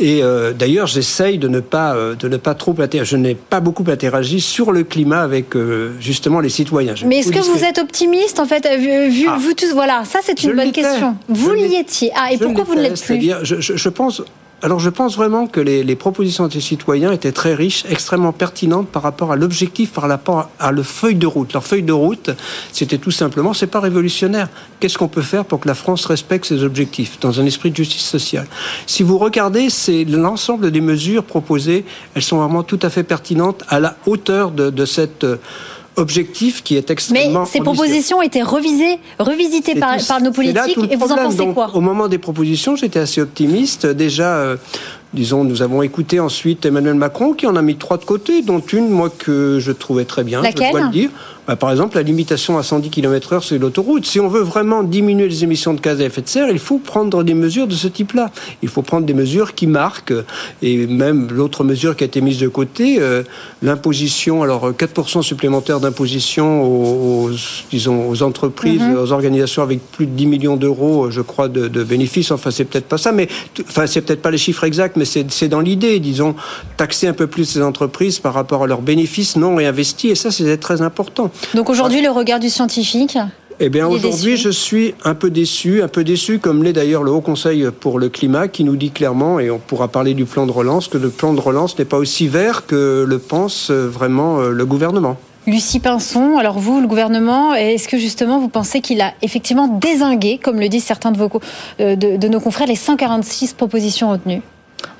Et 0.00 0.22
euh, 0.22 0.52
d'ailleurs, 0.52 0.86
j'essaye 0.86 1.38
de 1.38 1.48
ne 1.48 1.60
pas 1.60 1.94
euh, 1.94 2.14
de 2.14 2.28
ne 2.28 2.36
pas 2.36 2.54
trop 2.54 2.74
Je 3.02 3.16
n'ai 3.16 3.34
pas 3.34 3.60
beaucoup 3.60 3.84
interagi 3.88 4.40
sur 4.40 4.72
le 4.72 4.84
climat 4.84 5.20
avec 5.20 5.56
euh, 5.56 5.92
justement 6.00 6.40
les 6.40 6.48
citoyens. 6.48 6.94
Mais 7.06 7.18
est-ce 7.18 7.32
que 7.32 7.38
vous 7.38 7.64
êtes 7.64 7.78
optimiste 7.78 8.40
en 8.40 8.46
fait 8.46 8.68
vu, 8.78 9.26
vous 9.26 9.50
ah. 9.50 9.54
tous 9.56 9.72
Voilà, 9.72 10.04
ça 10.04 10.20
c'est 10.22 10.42
une 10.44 10.54
bonne 10.54 10.72
question. 10.72 11.16
Vous 11.28 11.52
l'y 11.52 11.76
étiez. 11.76 12.10
Ah, 12.16 12.32
et 12.32 12.38
pourquoi 12.38 12.64
vous 12.64 12.74
ne 12.74 12.82
l'êtes 12.82 13.02
plus? 13.02 13.18
je, 13.42 13.60
je, 13.60 13.88
pense 13.88 14.22
alors 14.60 14.80
je 14.80 14.90
pense 14.90 15.16
vraiment 15.16 15.46
que 15.46 15.60
les, 15.60 15.96
propositions 15.96 16.48
des 16.48 16.60
citoyens 16.60 17.12
étaient 17.12 17.32
très 17.32 17.54
riches, 17.54 17.84
extrêmement 17.88 18.32
pertinentes 18.32 18.88
par 18.88 19.02
rapport 19.02 19.30
à 19.30 19.36
l'objectif, 19.36 19.92
par 19.92 20.08
rapport 20.08 20.50
à 20.58 20.72
la 20.72 20.82
feuille 20.82 21.14
de 21.14 21.26
route. 21.26 21.52
Leur 21.52 21.64
feuille 21.64 21.84
de 21.84 21.92
route, 21.92 22.30
c'était 22.72 22.98
tout 22.98 23.12
simplement, 23.12 23.54
c'est 23.54 23.68
pas 23.68 23.78
révolutionnaire. 23.78 24.48
Qu'est-ce 24.80 24.98
qu'on 24.98 25.08
peut 25.08 25.22
faire 25.22 25.44
pour 25.44 25.60
que 25.60 25.68
la 25.68 25.74
France 25.74 26.06
respecte 26.06 26.46
ses 26.46 26.64
objectifs 26.64 27.20
dans 27.20 27.40
un 27.40 27.46
esprit 27.46 27.70
de 27.70 27.76
justice 27.76 28.04
sociale? 28.04 28.46
Si 28.86 29.04
vous 29.04 29.18
regardez, 29.18 29.70
c'est 29.70 30.04
l'ensemble 30.04 30.72
des 30.72 30.80
mesures 30.80 31.24
proposées, 31.24 31.84
elles 32.14 32.22
sont 32.22 32.38
vraiment 32.38 32.64
tout 32.64 32.80
à 32.82 32.90
fait 32.90 33.04
pertinentes 33.04 33.62
à 33.68 33.78
la 33.78 33.96
hauteur 34.06 34.50
de 34.50 34.84
cette 34.84 35.24
objectif 35.98 36.62
qui 36.62 36.76
est 36.76 36.90
extrêmement. 36.90 37.40
Mais 37.40 37.46
ces 37.46 37.60
propositions 37.60 38.22
étaient 38.22 38.42
revisées, 38.42 38.98
revisitées 39.18 39.74
par, 39.74 39.96
par, 40.06 40.20
nos 40.22 40.32
politiques 40.32 40.78
et 40.90 40.96
vous 40.96 41.12
en 41.12 41.16
pensez 41.16 41.46
quoi 41.48 41.70
Au 41.74 41.80
moment 41.80 42.08
des 42.08 42.18
propositions, 42.18 42.76
j'étais 42.76 43.00
assez 43.00 43.20
optimiste. 43.20 43.86
Déjà, 43.86 44.36
euh, 44.36 44.56
disons, 45.12 45.44
nous 45.44 45.62
avons 45.62 45.82
écouté 45.82 46.20
ensuite 46.20 46.64
Emmanuel 46.64 46.94
Macron 46.94 47.32
qui 47.32 47.46
en 47.46 47.56
a 47.56 47.62
mis 47.62 47.76
trois 47.76 47.98
de 47.98 48.04
côté, 48.04 48.42
dont 48.42 48.60
une, 48.60 48.88
moi, 48.88 49.10
que 49.10 49.58
je 49.60 49.72
trouvais 49.72 50.04
très 50.04 50.24
bien, 50.24 50.40
Laquelle 50.40 50.68
je 50.68 50.72
dois 50.72 50.80
le 50.82 50.90
dire. 50.90 51.10
Bah, 51.48 51.56
par 51.56 51.70
exemple, 51.70 51.96
la 51.96 52.02
limitation 52.02 52.58
à 52.58 52.62
110 52.62 52.90
km/h 52.90 53.40
sur 53.40 53.58
l'autoroute. 53.58 54.04
Si 54.04 54.20
on 54.20 54.28
veut 54.28 54.42
vraiment 54.42 54.82
diminuer 54.82 55.26
les 55.26 55.44
émissions 55.44 55.72
de 55.72 55.80
gaz 55.80 55.98
à 55.98 56.04
effet 56.04 56.20
de 56.20 56.28
serre, 56.28 56.50
il 56.50 56.58
faut 56.58 56.76
prendre 56.76 57.24
des 57.24 57.32
mesures 57.32 57.66
de 57.66 57.72
ce 57.72 57.88
type-là. 57.88 58.30
Il 58.62 58.68
faut 58.68 58.82
prendre 58.82 59.06
des 59.06 59.14
mesures 59.14 59.54
qui 59.54 59.66
marquent, 59.66 60.12
et 60.60 60.86
même 60.86 61.28
l'autre 61.32 61.64
mesure 61.64 61.96
qui 61.96 62.04
a 62.04 62.06
été 62.06 62.20
mise 62.20 62.38
de 62.38 62.48
côté, 62.48 62.98
euh, 63.00 63.22
l'imposition, 63.62 64.42
alors 64.42 64.72
4% 64.72 65.22
supplémentaire 65.22 65.80
d'imposition 65.80 66.64
aux, 66.64 67.30
disons, 67.70 68.10
aux 68.10 68.22
entreprises, 68.22 68.82
mhm. 68.82 68.98
aux 68.98 69.12
organisations 69.12 69.62
avec 69.62 69.80
plus 69.90 70.04
de 70.04 70.12
10 70.12 70.26
millions 70.26 70.56
d'euros, 70.58 71.10
je 71.10 71.22
crois, 71.22 71.48
de, 71.48 71.66
de 71.66 71.82
bénéfices. 71.82 72.30
Enfin, 72.30 72.50
c'est 72.50 72.66
peut-être 72.66 72.88
pas 72.88 72.98
ça, 72.98 73.10
mais 73.10 73.26
enfin, 73.66 73.86
c'est 73.86 74.02
peut-être 74.02 74.20
pas 74.20 74.30
les 74.30 74.36
chiffres 74.36 74.64
exacts, 74.64 74.96
mais 74.96 75.06
c'est 75.06 75.48
dans 75.48 75.60
l'idée, 75.60 75.98
disons, 75.98 76.34
taxer 76.76 77.06
un 77.06 77.14
peu 77.14 77.26
plus 77.26 77.46
ces 77.46 77.62
entreprises 77.62 78.18
par 78.18 78.34
rapport 78.34 78.64
à 78.64 78.66
leurs 78.66 78.82
bénéfices 78.82 79.36
non 79.36 79.56
réinvestis, 79.56 80.10
et 80.10 80.14
ça, 80.14 80.30
c'est 80.30 80.58
très 80.58 80.82
important. 80.82 81.30
Donc 81.54 81.70
aujourd'hui, 81.70 82.02
le 82.02 82.10
regard 82.10 82.40
du 82.40 82.50
scientifique 82.50 83.18
eh 83.60 83.70
bien, 83.70 83.88
aujourd'hui, 83.88 84.36
je 84.36 84.50
suis 84.50 84.94
un 85.04 85.16
peu 85.16 85.30
déçu, 85.30 85.82
un 85.82 85.88
peu 85.88 86.04
déçu, 86.04 86.38
comme 86.38 86.62
l'est 86.62 86.72
d'ailleurs 86.72 87.02
le 87.02 87.10
Haut 87.10 87.20
Conseil 87.20 87.66
pour 87.80 87.98
le 87.98 88.08
climat, 88.08 88.46
qui 88.46 88.62
nous 88.62 88.76
dit 88.76 88.92
clairement, 88.92 89.40
et 89.40 89.50
on 89.50 89.58
pourra 89.58 89.88
parler 89.88 90.14
du 90.14 90.26
plan 90.26 90.46
de 90.46 90.52
relance, 90.52 90.86
que 90.86 90.96
le 90.96 91.08
plan 91.08 91.34
de 91.34 91.40
relance 91.40 91.76
n'est 91.76 91.84
pas 91.84 91.96
aussi 91.96 92.28
vert 92.28 92.66
que 92.66 93.04
le 93.06 93.18
pense 93.18 93.72
vraiment 93.72 94.38
euh, 94.38 94.50
le 94.50 94.64
gouvernement. 94.64 95.16
Lucie 95.48 95.80
Pinson, 95.80 96.36
alors 96.38 96.60
vous, 96.60 96.80
le 96.80 96.86
gouvernement, 96.86 97.52
est-ce 97.54 97.88
que 97.88 97.98
justement 97.98 98.38
vous 98.38 98.48
pensez 98.48 98.80
qu'il 98.80 99.00
a 99.00 99.12
effectivement 99.22 99.66
désingué, 99.66 100.38
comme 100.38 100.60
le 100.60 100.68
disent 100.68 100.84
certains 100.84 101.10
de, 101.10 101.18
vos, 101.18 101.28
euh, 101.80 101.96
de 101.96 102.28
nos 102.28 102.38
confrères, 102.38 102.68
les 102.68 102.76
146 102.76 103.54
propositions 103.54 104.10
retenues? 104.10 104.42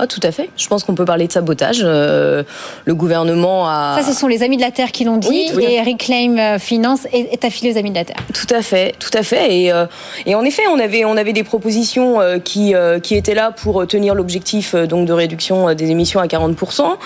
Ah, 0.00 0.07
tout 0.07 0.21
à 0.23 0.31
fait. 0.31 0.49
Je 0.57 0.69
pense 0.69 0.85
qu'on 0.85 0.95
peut 0.95 1.05
parler 1.05 1.26
de 1.26 1.33
sabotage. 1.33 1.81
Euh, 1.83 2.45
le 2.85 2.95
gouvernement 2.95 3.69
a. 3.69 4.00
Ça, 4.00 4.12
ce 4.12 4.17
sont 4.17 4.28
les 4.28 4.45
Amis 4.45 4.57
de 4.57 4.62
la 4.62 4.71
Terre 4.71 4.93
qui 4.93 5.05
l'ont 5.05 5.17
dit. 5.17 5.50
et 5.61 5.83
Reclaim 5.83 6.38
euh, 6.38 6.59
Finance 6.61 7.07
est, 7.12 7.45
affilié 7.45 7.73
aux 7.73 7.78
Amis 7.78 7.90
de 7.90 7.97
la 7.97 8.05
Terre. 8.05 8.23
Tout 8.33 8.55
à 8.55 8.62
fait, 8.62 8.95
tout 9.00 9.11
à 9.12 9.25
fait. 9.25 9.62
Et, 9.62 9.73
euh, 9.73 9.87
et 10.25 10.37
en 10.37 10.45
effet, 10.45 10.62
on 10.73 10.78
avait, 10.78 11.05
on 11.05 11.17
avait 11.17 11.33
des 11.33 11.43
propositions 11.43 12.19
qui, 12.45 12.75
qui 13.02 13.14
étaient 13.17 13.35
là 13.35 13.50
pour 13.50 13.87
tenir 13.87 14.14
l'objectif 14.14 14.75
donc 14.75 15.07
de 15.07 15.12
réduction 15.12 15.75
des 15.75 15.90
émissions 15.90 16.21
à 16.21 16.26
40%. 16.26 16.97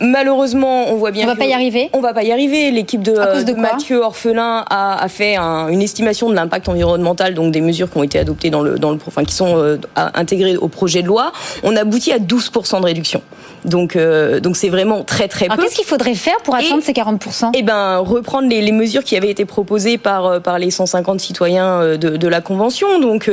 malheureusement, 0.00 0.86
on 0.88 0.96
voit 0.96 1.10
bien. 1.10 1.24
On 1.24 1.28
va 1.28 1.36
pas 1.36 1.44
y 1.44 1.52
arriver. 1.52 1.90
On 1.92 2.00
va 2.00 2.14
pas 2.14 2.22
y 2.22 2.32
arriver. 2.32 2.70
L'équipe 2.70 3.02
de, 3.02 3.12
de, 3.44 3.52
Mathieu 3.52 3.98
Orphelin 3.98 4.64
a, 4.70 5.02
a 5.02 5.08
fait 5.08 5.36
une 5.36 5.82
estimation 5.82 6.30
de 6.30 6.34
l'impact 6.34 6.68
environnemental, 6.68 7.34
donc 7.34 7.52
des 7.52 7.60
mesures 7.60 7.90
qui 7.90 7.98
ont 7.98 8.02
été 8.02 8.18
adoptées 8.18 8.50
dans 8.50 8.62
le, 8.62 8.78
dans 8.78 8.92
le, 8.92 8.98
enfin, 9.06 9.24
qui 9.24 9.34
sont 9.34 9.78
intégrées 9.96 10.56
au 10.56 10.68
projet 10.68 11.02
de 11.02 11.06
loi. 11.06 11.32
On 11.62 11.76
aboutit 11.82 12.12
à 12.12 12.18
12% 12.18 12.80
de 12.80 12.86
réduction. 12.86 13.22
Donc, 13.64 13.94
euh, 13.94 14.40
donc 14.40 14.56
c'est 14.56 14.68
vraiment 14.68 15.04
très 15.04 15.28
très 15.28 15.46
peu. 15.46 15.62
Qu'est-ce 15.62 15.76
qu'il 15.76 15.84
faudrait 15.84 16.14
faire 16.14 16.36
pour 16.42 16.54
atteindre 16.54 16.82
ces 16.82 16.92
40% 16.92 17.50
Eh 17.54 17.62
ben, 17.62 17.98
reprendre 17.98 18.48
les, 18.48 18.60
les, 18.60 18.72
mesures 18.72 19.04
qui 19.04 19.16
avaient 19.16 19.30
été 19.30 19.44
proposées 19.44 19.98
par 19.98 20.26
euh, 20.26 20.40
par 20.40 20.58
les 20.58 20.70
150 20.70 21.20
citoyens 21.20 21.80
euh, 21.80 21.96
de, 21.96 22.16
de 22.16 22.28
la 22.28 22.40
convention. 22.40 22.98
Donc, 22.98 23.30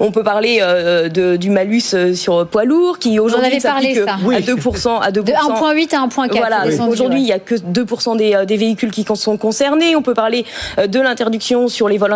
on 0.00 0.10
peut 0.10 0.22
parler 0.22 0.60
de, 0.60 1.36
du 1.36 1.50
malus 1.50 1.94
sur 2.14 2.46
poids 2.46 2.64
lourd 2.64 2.98
qui 2.98 3.18
aujourd'hui 3.18 3.60
s'applique 3.60 3.98
à 3.98 4.16
2% 4.16 5.00
à 5.00 5.10
2%. 5.10 5.12
De 5.12 5.32
1.8 5.32 5.94
à 5.94 6.06
1.4. 6.06 6.36
Voilà. 6.36 6.64
Aujourd'hui, 6.88 7.20
il 7.20 7.26
y 7.26 7.32
a 7.32 7.38
que 7.38 7.54
2% 7.54 8.16
des, 8.16 8.44
des 8.46 8.56
véhicules 8.56 8.90
qui 8.90 9.04
sont 9.14 9.36
concernés. 9.36 9.96
On 9.96 10.02
peut 10.02 10.14
parler 10.14 10.44
de 10.78 11.00
l'interdiction 11.00 11.68
sur 11.68 11.88
les 11.88 11.98
vols 11.98 12.14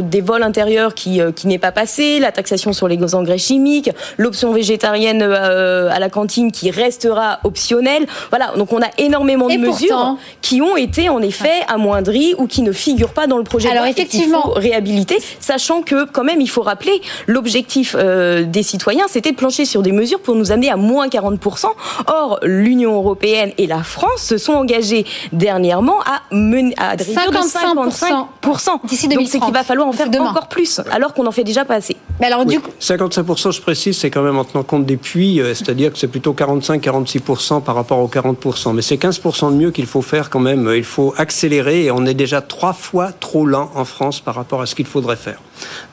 des 0.00 0.20
vols 0.20 0.42
intérieurs 0.42 0.94
qui 0.94 1.20
qui 1.36 1.46
n'est 1.46 1.58
pas 1.58 1.72
passée, 1.72 2.18
la 2.18 2.32
taxation 2.32 2.72
sur 2.72 2.88
les 2.88 3.14
engrais 3.14 3.38
chimiques, 3.38 3.90
l'option 4.16 4.52
à 4.92 5.98
la 5.98 6.10
cantine 6.10 6.52
qui 6.52 6.70
restera 6.70 7.40
optionnel. 7.44 8.06
Voilà, 8.30 8.52
donc 8.56 8.72
on 8.72 8.82
a 8.82 8.90
énormément 8.98 9.48
de 9.48 9.56
mesures 9.56 10.16
qui 10.40 10.60
ont 10.62 10.76
été 10.76 11.08
en 11.08 11.20
effet 11.20 11.62
amoindries 11.68 12.34
ou 12.38 12.46
qui 12.46 12.62
ne 12.62 12.72
figurent 12.72 13.12
pas 13.12 13.26
dans 13.26 13.38
le 13.38 13.44
projet 13.44 13.68
Alors 13.68 13.84
de 13.84 13.88
loi 13.88 13.90
effectivement, 13.90 14.42
faut 14.42 14.52
réhabiliter, 14.52 15.18
sachant 15.40 15.82
que 15.82 16.04
quand 16.04 16.24
même 16.24 16.40
il 16.40 16.48
faut 16.48 16.62
rappeler 16.62 17.00
l'objectif 17.26 17.96
des 17.96 18.62
citoyens, 18.62 19.06
c'était 19.08 19.32
de 19.32 19.36
plancher 19.36 19.64
sur 19.64 19.82
des 19.82 19.92
mesures 19.92 20.20
pour 20.20 20.34
nous 20.34 20.52
amener 20.52 20.70
à 20.70 20.76
moins 20.76 21.08
40%. 21.08 21.66
Or, 22.06 22.38
l'Union 22.42 22.94
européenne 22.94 23.52
et 23.58 23.66
la 23.66 23.82
France 23.82 24.22
se 24.22 24.38
sont 24.38 24.52
engagés 24.52 25.04
dernièrement 25.32 26.00
à, 26.00 26.22
mener, 26.34 26.74
à 26.78 26.90
réduire 26.90 27.16
55%, 27.16 28.28
55% 28.42 28.80
d'ici 28.84 29.08
2030. 29.08 29.14
Donc 29.14 29.28
c'est 29.28 29.40
qu'il 29.40 29.54
va 29.54 29.62
falloir 29.62 29.88
en 29.88 29.92
faire 29.92 30.08
encore 30.20 30.48
plus, 30.48 30.80
alors 30.90 31.14
qu'on 31.14 31.26
en 31.26 31.32
fait 31.32 31.44
déjà 31.44 31.64
pas 31.64 31.74
assez. 31.74 31.96
Mais 32.20 32.26
alors, 32.26 32.46
du 32.46 32.60
coup... 32.60 32.70
55%, 32.80 33.52
je 33.52 33.60
précise, 33.60 33.98
c'est 33.98 34.10
quand 34.10 34.22
même 34.22 34.38
en 34.38 34.44
tenant 34.44 34.62
compte 34.62 34.86
des 34.86 34.96
puits, 34.96 35.40
euh, 35.40 35.54
c'est-à-dire 35.54 35.92
que 35.92 35.98
c'est 35.98 36.08
plutôt 36.08 36.32
40 36.32 36.62
45-46% 36.62 37.62
par 37.62 37.74
rapport 37.74 37.98
aux 37.98 38.08
40%. 38.08 38.74
Mais 38.74 38.82
c'est 38.82 38.96
15% 38.96 39.52
de 39.52 39.56
mieux 39.56 39.70
qu'il 39.70 39.86
faut 39.86 40.02
faire 40.02 40.30
quand 40.30 40.40
même. 40.40 40.70
Il 40.74 40.84
faut 40.84 41.14
accélérer 41.16 41.84
et 41.84 41.90
on 41.90 42.06
est 42.06 42.14
déjà 42.14 42.40
trois 42.40 42.72
fois 42.72 43.10
trop 43.12 43.46
lent 43.46 43.70
en 43.74 43.84
France 43.84 44.20
par 44.20 44.34
rapport 44.34 44.62
à 44.62 44.66
ce 44.66 44.74
qu'il 44.74 44.86
faudrait 44.86 45.16
faire. 45.16 45.40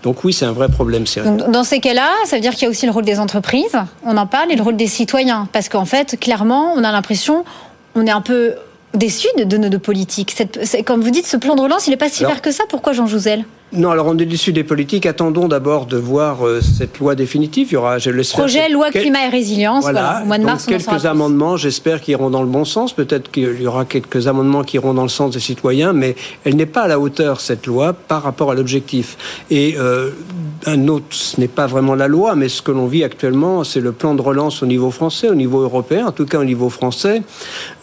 Donc 0.04 0.24
oui, 0.24 0.34
c'est 0.34 0.46
un 0.46 0.52
vrai 0.52 0.70
problème 0.70 1.06
sérieux. 1.06 1.38
dans 1.50 1.64
ces 1.64 1.80
cas-là, 1.80 2.10
ça 2.26 2.36
veut 2.36 2.42
dire 2.42 2.54
qu'il 2.54 2.64
y 2.64 2.66
a 2.66 2.70
aussi 2.70 2.86
le 2.86 2.92
rôle 2.92 3.06
des 3.06 3.20
entreprises, 3.20 3.78
on 4.06 4.18
en 4.18 4.28
parle, 4.28 4.52
et 4.52 4.56
le 4.56 4.64
rôle 4.64 4.78
des 4.78 4.88
citoyens. 4.88 5.48
Parce 5.52 5.70
qu'en 5.70 5.86
fait, 5.86 6.20
clairement, 6.20 6.74
on 6.76 6.84
a 6.84 6.92
l'impression, 6.92 7.46
on 7.96 8.06
est 8.06 8.12
un 8.12 8.22
peu 8.22 8.56
déçu 8.94 9.28
de 9.38 9.58
nos 9.58 9.80
politiques. 9.80 10.36
comme 10.86 11.02
vous 11.02 11.12
dites, 11.12 11.28
ce 11.28 11.38
plan 11.38 11.56
de 11.56 11.62
relance, 11.62 11.88
il 11.88 11.92
n'est 11.92 11.98
pas 11.98 12.10
si 12.10 12.24
vert 12.24 12.42
que 12.42 12.52
ça. 12.52 12.64
Pourquoi 12.70 12.94
Jean 12.94 13.08
Jouzel? 13.08 13.46
Non, 13.72 13.92
alors 13.92 14.08
on 14.08 14.18
est 14.18 14.26
déçu 14.26 14.52
des 14.52 14.64
politiques. 14.64 15.06
Attendons 15.06 15.48
d'abord 15.48 15.86
de 15.86 15.98
voir 15.98 16.46
euh, 16.46 16.60
cette 16.60 16.98
loi 16.98 17.14
définitive. 17.14 17.68
Il 17.70 17.74
y 17.74 17.78
aura, 17.78 18.00
je 18.00 18.10
l'espère. 18.10 18.40
Projet 18.40 18.68
loi 18.70 18.90
climat 18.90 19.28
et 19.28 19.30
résilience. 19.30 19.84
Voilà. 19.84 20.22
Au 20.24 20.26
mois 20.26 20.40
de 20.40 20.44
mars, 20.44 20.66
Donc, 20.66 20.78
quelques 20.78 21.06
amendements, 21.06 21.56
j'espère, 21.56 22.02
qui 22.02 22.12
iront 22.12 22.32
dans 22.32 22.42
le 22.42 22.48
bon 22.48 22.66
sens. 22.66 22.94
Peut-être 22.94 23.30
qu'il 23.30 23.62
y 23.62 23.68
aura 23.68 23.86
quelques 23.86 24.28
amendements 24.28 24.64
qui 24.64 24.78
iront 24.78 24.96
dans 24.96 25.04
le 25.04 25.10
sens 25.10 25.34
des 25.34 25.40
citoyens, 25.40 25.94
mais 25.94 26.16
elle 26.46 26.56
n'est 26.56 26.66
pas 26.66 26.82
à 26.82 26.88
la 26.88 27.00
hauteur 27.00 27.42
cette 27.42 27.68
loi 27.68 27.94
par 27.94 28.24
rapport 28.24 28.50
à 28.50 28.56
l'objectif. 28.56 29.18
Et 29.52 29.76
euh, 29.78 30.10
un 30.66 30.88
autre, 30.88 31.06
ce 31.12 31.40
n'est 31.40 31.48
pas 31.48 31.68
vraiment 31.68 31.96
la 31.96 32.08
loi, 32.08 32.36
mais 32.36 32.50
ce 32.50 32.62
que 32.62 32.72
l'on 32.72 32.88
vit 32.88 33.04
actuellement, 33.04 33.64
c'est 33.64 33.82
le 33.82 33.92
plan 33.92 34.16
de 34.16 34.22
relance 34.22 34.64
au 34.64 34.66
niveau 34.66 34.92
français, 34.92 35.30
au 35.30 35.36
niveau 35.36 35.62
européen, 35.62 36.08
en 36.08 36.12
tout 36.12 36.26
cas 36.26 36.40
au 36.40 36.46
niveau 36.46 36.70
français. 36.70 37.24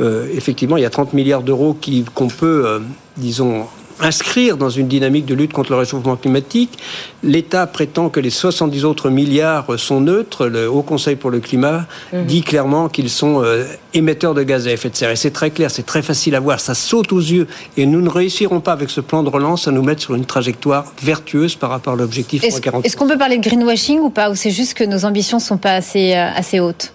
Euh, 0.00 0.28
effectivement, 0.34 0.76
il 0.76 0.82
y 0.82 0.86
a 0.86 0.90
30 0.90 1.12
milliards 1.12 1.42
d'euros 1.42 1.76
qu'on 2.14 2.28
peut, 2.28 2.82
disons 3.16 3.66
inscrire 4.00 4.56
dans 4.56 4.70
une 4.70 4.88
dynamique 4.88 5.26
de 5.26 5.34
lutte 5.34 5.52
contre 5.52 5.70
le 5.70 5.78
réchauffement 5.78 6.16
climatique. 6.16 6.78
L'État 7.22 7.66
prétend 7.66 8.08
que 8.08 8.20
les 8.20 8.30
70 8.30 8.84
autres 8.84 9.10
milliards 9.10 9.66
sont 9.78 10.00
neutres. 10.00 10.46
Le 10.46 10.68
Haut 10.68 10.82
Conseil 10.82 11.16
pour 11.16 11.30
le 11.30 11.40
climat 11.40 11.86
mhm. 12.12 12.26
dit 12.26 12.42
clairement 12.42 12.88
qu'ils 12.88 13.10
sont 13.10 13.42
euh, 13.42 13.64
émetteurs 13.94 14.34
de 14.34 14.42
gaz 14.42 14.66
à 14.66 14.72
effet 14.72 14.90
de 14.90 14.96
serre. 14.96 15.10
Et 15.10 15.16
c'est 15.16 15.30
très 15.30 15.50
clair, 15.50 15.70
c'est 15.70 15.86
très 15.86 16.02
facile 16.02 16.34
à 16.34 16.40
voir, 16.40 16.60
ça 16.60 16.74
saute 16.74 17.12
aux 17.12 17.20
yeux. 17.20 17.46
Et 17.76 17.86
nous 17.86 18.00
ne 18.00 18.08
réussirons 18.08 18.60
pas 18.60 18.72
avec 18.72 18.90
ce 18.90 19.00
plan 19.00 19.22
de 19.22 19.28
relance 19.28 19.68
à 19.68 19.70
nous 19.70 19.82
mettre 19.82 20.02
sur 20.02 20.14
une 20.14 20.26
trajectoire 20.26 20.92
vertueuse 21.02 21.54
par 21.54 21.70
rapport 21.70 21.94
à 21.94 21.96
l'objectif 21.96 22.44
est 22.44 22.60
40. 22.60 22.84
Est-ce 22.84 22.96
qu'on 22.96 23.08
peut 23.08 23.18
parler 23.18 23.38
de 23.38 23.42
greenwashing 23.42 24.00
ou 24.00 24.10
pas 24.10 24.30
Ou 24.30 24.34
c'est 24.34 24.50
juste 24.50 24.74
que 24.74 24.84
nos 24.84 25.04
ambitions 25.04 25.38
ne 25.38 25.42
sont 25.42 25.58
pas 25.58 25.74
assez, 25.74 26.14
euh, 26.14 26.28
assez 26.34 26.60
hautes? 26.60 26.92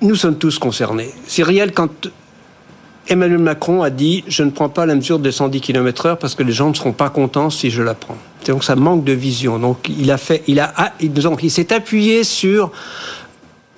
Nous 0.00 0.16
sommes 0.16 0.36
tous 0.36 0.58
concernés. 0.58 1.10
C'est 1.26 1.44
réel 1.44 1.72
quand 1.72 2.10
Emmanuel 3.08 3.38
Macron 3.38 3.82
a 3.82 3.90
dit 3.90 4.24
je 4.28 4.42
ne 4.42 4.50
prends 4.50 4.68
pas 4.68 4.86
la 4.86 4.94
mesure 4.94 5.18
des 5.18 5.32
110 5.32 5.60
km/h 5.60 6.16
parce 6.16 6.34
que 6.34 6.42
les 6.42 6.52
gens 6.52 6.68
ne 6.68 6.74
seront 6.74 6.92
pas 6.92 7.10
contents 7.10 7.50
si 7.50 7.70
je 7.70 7.82
la 7.82 7.94
prends. 7.94 8.16
Donc 8.46 8.64
ça 8.64 8.76
manque 8.76 9.04
de 9.04 9.12
vision. 9.12 9.58
Donc 9.58 9.88
il 9.88 10.10
a 10.10 10.18
fait, 10.18 10.42
il 10.46 10.60
a, 10.60 10.72
il 11.00 11.50
s'est 11.50 11.72
appuyé 11.72 12.24
sur 12.24 12.70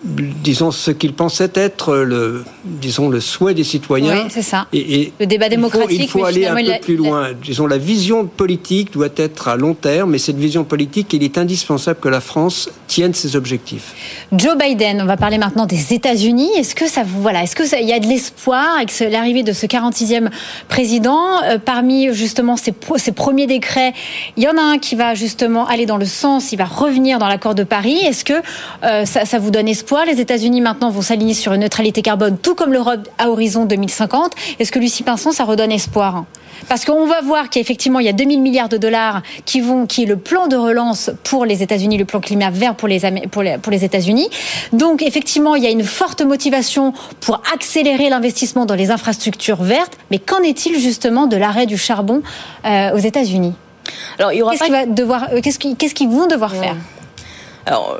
disons, 0.05 0.71
ce 0.71 0.91
qu'ils 0.91 1.15
pensaient 1.15 1.51
être 1.55 1.97
le, 1.97 2.45
disons, 2.65 3.09
le 3.09 3.21
souhait 3.21 3.55
des 3.55 3.65
citoyens. 3.65 4.25
Oui, 4.25 4.31
c'est 4.31 4.43
ça. 4.43 4.67
Et, 4.73 5.13
le 5.19 5.27
débat 5.27 5.49
démocratique. 5.49 5.99
Il 6.03 6.09
faut, 6.09 6.19
il 6.19 6.23
faut 6.23 6.27
aller 6.27 6.47
un 6.47 6.55
peu 6.55 6.81
plus 6.83 6.97
loin. 6.97 7.29
Disons, 7.43 7.67
la 7.67 7.79
vision 7.79 8.27
politique 8.27 8.93
doit 8.93 9.09
être 9.17 9.49
à 9.49 9.57
long 9.57 9.75
terme, 9.75 10.11
mais 10.11 10.19
cette 10.19 10.37
vision 10.37 10.65
politique, 10.65 11.13
il 11.15 11.23
est 11.23 11.39
indispensable 11.39 11.99
que 12.01 12.09
la 12.09 12.21
France 12.21 12.69
tienne 12.87 13.15
ses 13.15 13.35
objectifs. 13.35 14.27
Joe 14.33 14.57
Biden, 14.59 15.01
on 15.01 15.07
va 15.07 15.17
parler 15.17 15.39
maintenant 15.39 15.67
des 15.67 15.95
États-Unis. 15.95 16.51
Est-ce 16.57 16.75
que 16.75 16.87
ça 16.87 17.03
vous, 17.03 17.23
voilà, 17.23 17.43
est-ce 17.43 17.57
que 17.57 17.65
il 17.81 17.89
y 17.89 17.93
a 17.93 17.99
de 17.99 18.07
l'espoir 18.07 18.77
avec 18.77 18.93
l'arrivée 19.11 19.43
de 19.43 19.53
ce 19.53 19.67
46e 19.67 20.29
président 20.69 21.43
euh, 21.45 21.59
Parmi 21.59 22.13
justement 22.13 22.57
ces 22.57 23.13
premiers 23.13 23.47
décrets, 23.47 23.95
il 24.37 24.43
y 24.43 24.49
en 24.49 24.59
a 24.59 24.63
un 24.63 24.79
qui 24.79 24.97
va 24.97 25.15
justement 25.15 25.67
aller 25.67 25.87
dans 25.87 25.97
le 25.97 26.05
sens, 26.05 26.53
il 26.53 26.57
va 26.57 26.67
revenir 26.67 27.19
dans 27.19 27.29
l'accord 27.29 27.55
de 27.55 27.65
Paris. 27.65 27.97
Est-ce 28.05 28.25
que 28.25 28.35
euh, 28.83 29.07
ça, 29.07 29.25
ça 29.25 29.39
vous 29.39 29.51
donne 29.51 29.67
espoir 29.67 29.94
les 30.05 30.21
États-Unis 30.21 30.61
maintenant 30.61 30.91
vont 30.91 31.03
s'aligner 31.03 31.35
sur 31.35 31.53
une 31.53 31.61
neutralité 31.61 32.03
carbone, 32.03 32.37
tout 32.37 32.57
comme 32.57 32.73
l'Europe 32.73 33.09
à 33.19 33.31
horizon 33.31 33.65
2050. 33.65 34.33
Est-ce 34.59 34.73
que 34.73 34.81
Lucie 34.81 35.05
Pinson, 35.05 35.31
ça 35.31 35.45
redonne 35.45 35.71
espoir? 35.71 36.25
Parce 36.69 36.85
qu'on 36.85 37.07
va 37.07 37.21
voir 37.21 37.51
qu'effectivement, 37.51 38.01
il 38.01 38.07
y 38.07 38.09
a 38.09 38.13
2000 38.13 38.41
milliards 38.43 38.69
de 38.69 38.77
dollars 38.77 39.23
qui 39.45 39.61
vont, 39.61 39.87
qui 39.87 40.03
est 40.03 40.07
le 40.07 40.17
plan 40.17 40.49
de 40.49 40.57
relance 40.57 41.11
pour 41.23 41.45
les 41.45 41.63
États-Unis, 41.63 41.99
le 41.99 42.05
plan 42.05 42.21
climat 42.21 42.51
vert 42.51 42.75
pour 42.75 42.89
les, 42.89 43.01
pour 43.31 43.43
les, 43.43 43.59
pour 43.59 43.71
les 43.71 43.85
États-Unis. 43.85 44.29
Donc, 44.73 45.03
effectivement, 45.03 45.55
il 45.55 45.63
y 45.63 45.67
a 45.67 45.71
une 45.71 45.85
forte 45.85 46.23
motivation 46.23 46.93
pour 47.21 47.41
accélérer 47.55 48.09
l'investissement 48.09 48.67
dans 48.67 48.75
les 48.75 48.91
infrastructures 48.91 49.63
vertes. 49.63 49.97
Mais 50.11 50.19
qu'en 50.19 50.43
est-il 50.43 50.79
justement 50.81 51.27
de 51.27 51.37
l'arrêt 51.37 51.67
du 51.67 51.79
charbon 51.79 52.23
euh, 52.65 52.95
aux 52.95 52.99
États-Unis? 52.99 53.55
Alors, 54.19 54.33
il 54.33 54.39
y 54.39 54.43
aura 54.43 54.57
qu'est-ce 54.57 54.71
pas... 54.71 55.29
euh, 55.33 55.41
qu'est-ce 55.43 55.95
qu'ils 55.95 56.09
vont 56.09 56.27
devoir 56.27 56.53
faire? 56.53 56.77
Alors, 57.67 57.99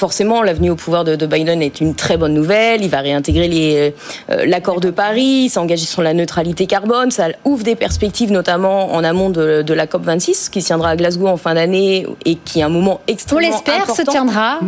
forcément, 0.00 0.42
l'avenue 0.42 0.70
au 0.70 0.76
pouvoir 0.76 1.04
de, 1.04 1.26
Biden 1.26 1.60
est 1.60 1.82
une 1.82 1.94
très 1.94 2.16
bonne 2.16 2.32
nouvelle. 2.32 2.82
Il 2.82 2.88
va 2.88 3.00
réintégrer 3.00 3.94
euh, 4.30 4.46
l'accord 4.46 4.80
de 4.80 4.88
Paris, 4.88 5.50
s'engager 5.50 5.84
sur 5.84 6.00
la 6.00 6.14
neutralité 6.14 6.66
carbone. 6.66 7.10
Ça 7.10 7.28
ouvre 7.44 7.64
des 7.64 7.76
perspectives, 7.76 8.32
notamment 8.32 8.94
en 8.94 9.04
amont 9.04 9.28
de, 9.28 9.72
la 9.74 9.86
COP 9.86 10.04
26, 10.04 10.48
qui 10.48 10.62
tiendra 10.62 10.88
à 10.90 10.96
Glasgow 10.96 11.26
en 11.26 11.36
fin 11.36 11.52
d'année 11.52 12.06
et 12.24 12.36
qui 12.36 12.60
est 12.60 12.62
un 12.62 12.70
moment 12.70 13.00
extrêmement 13.08 13.48
important. 13.48 13.60
On 13.70 13.76
l'espère, 13.76 13.94
se 13.94 14.02
tiendra. 14.02 14.60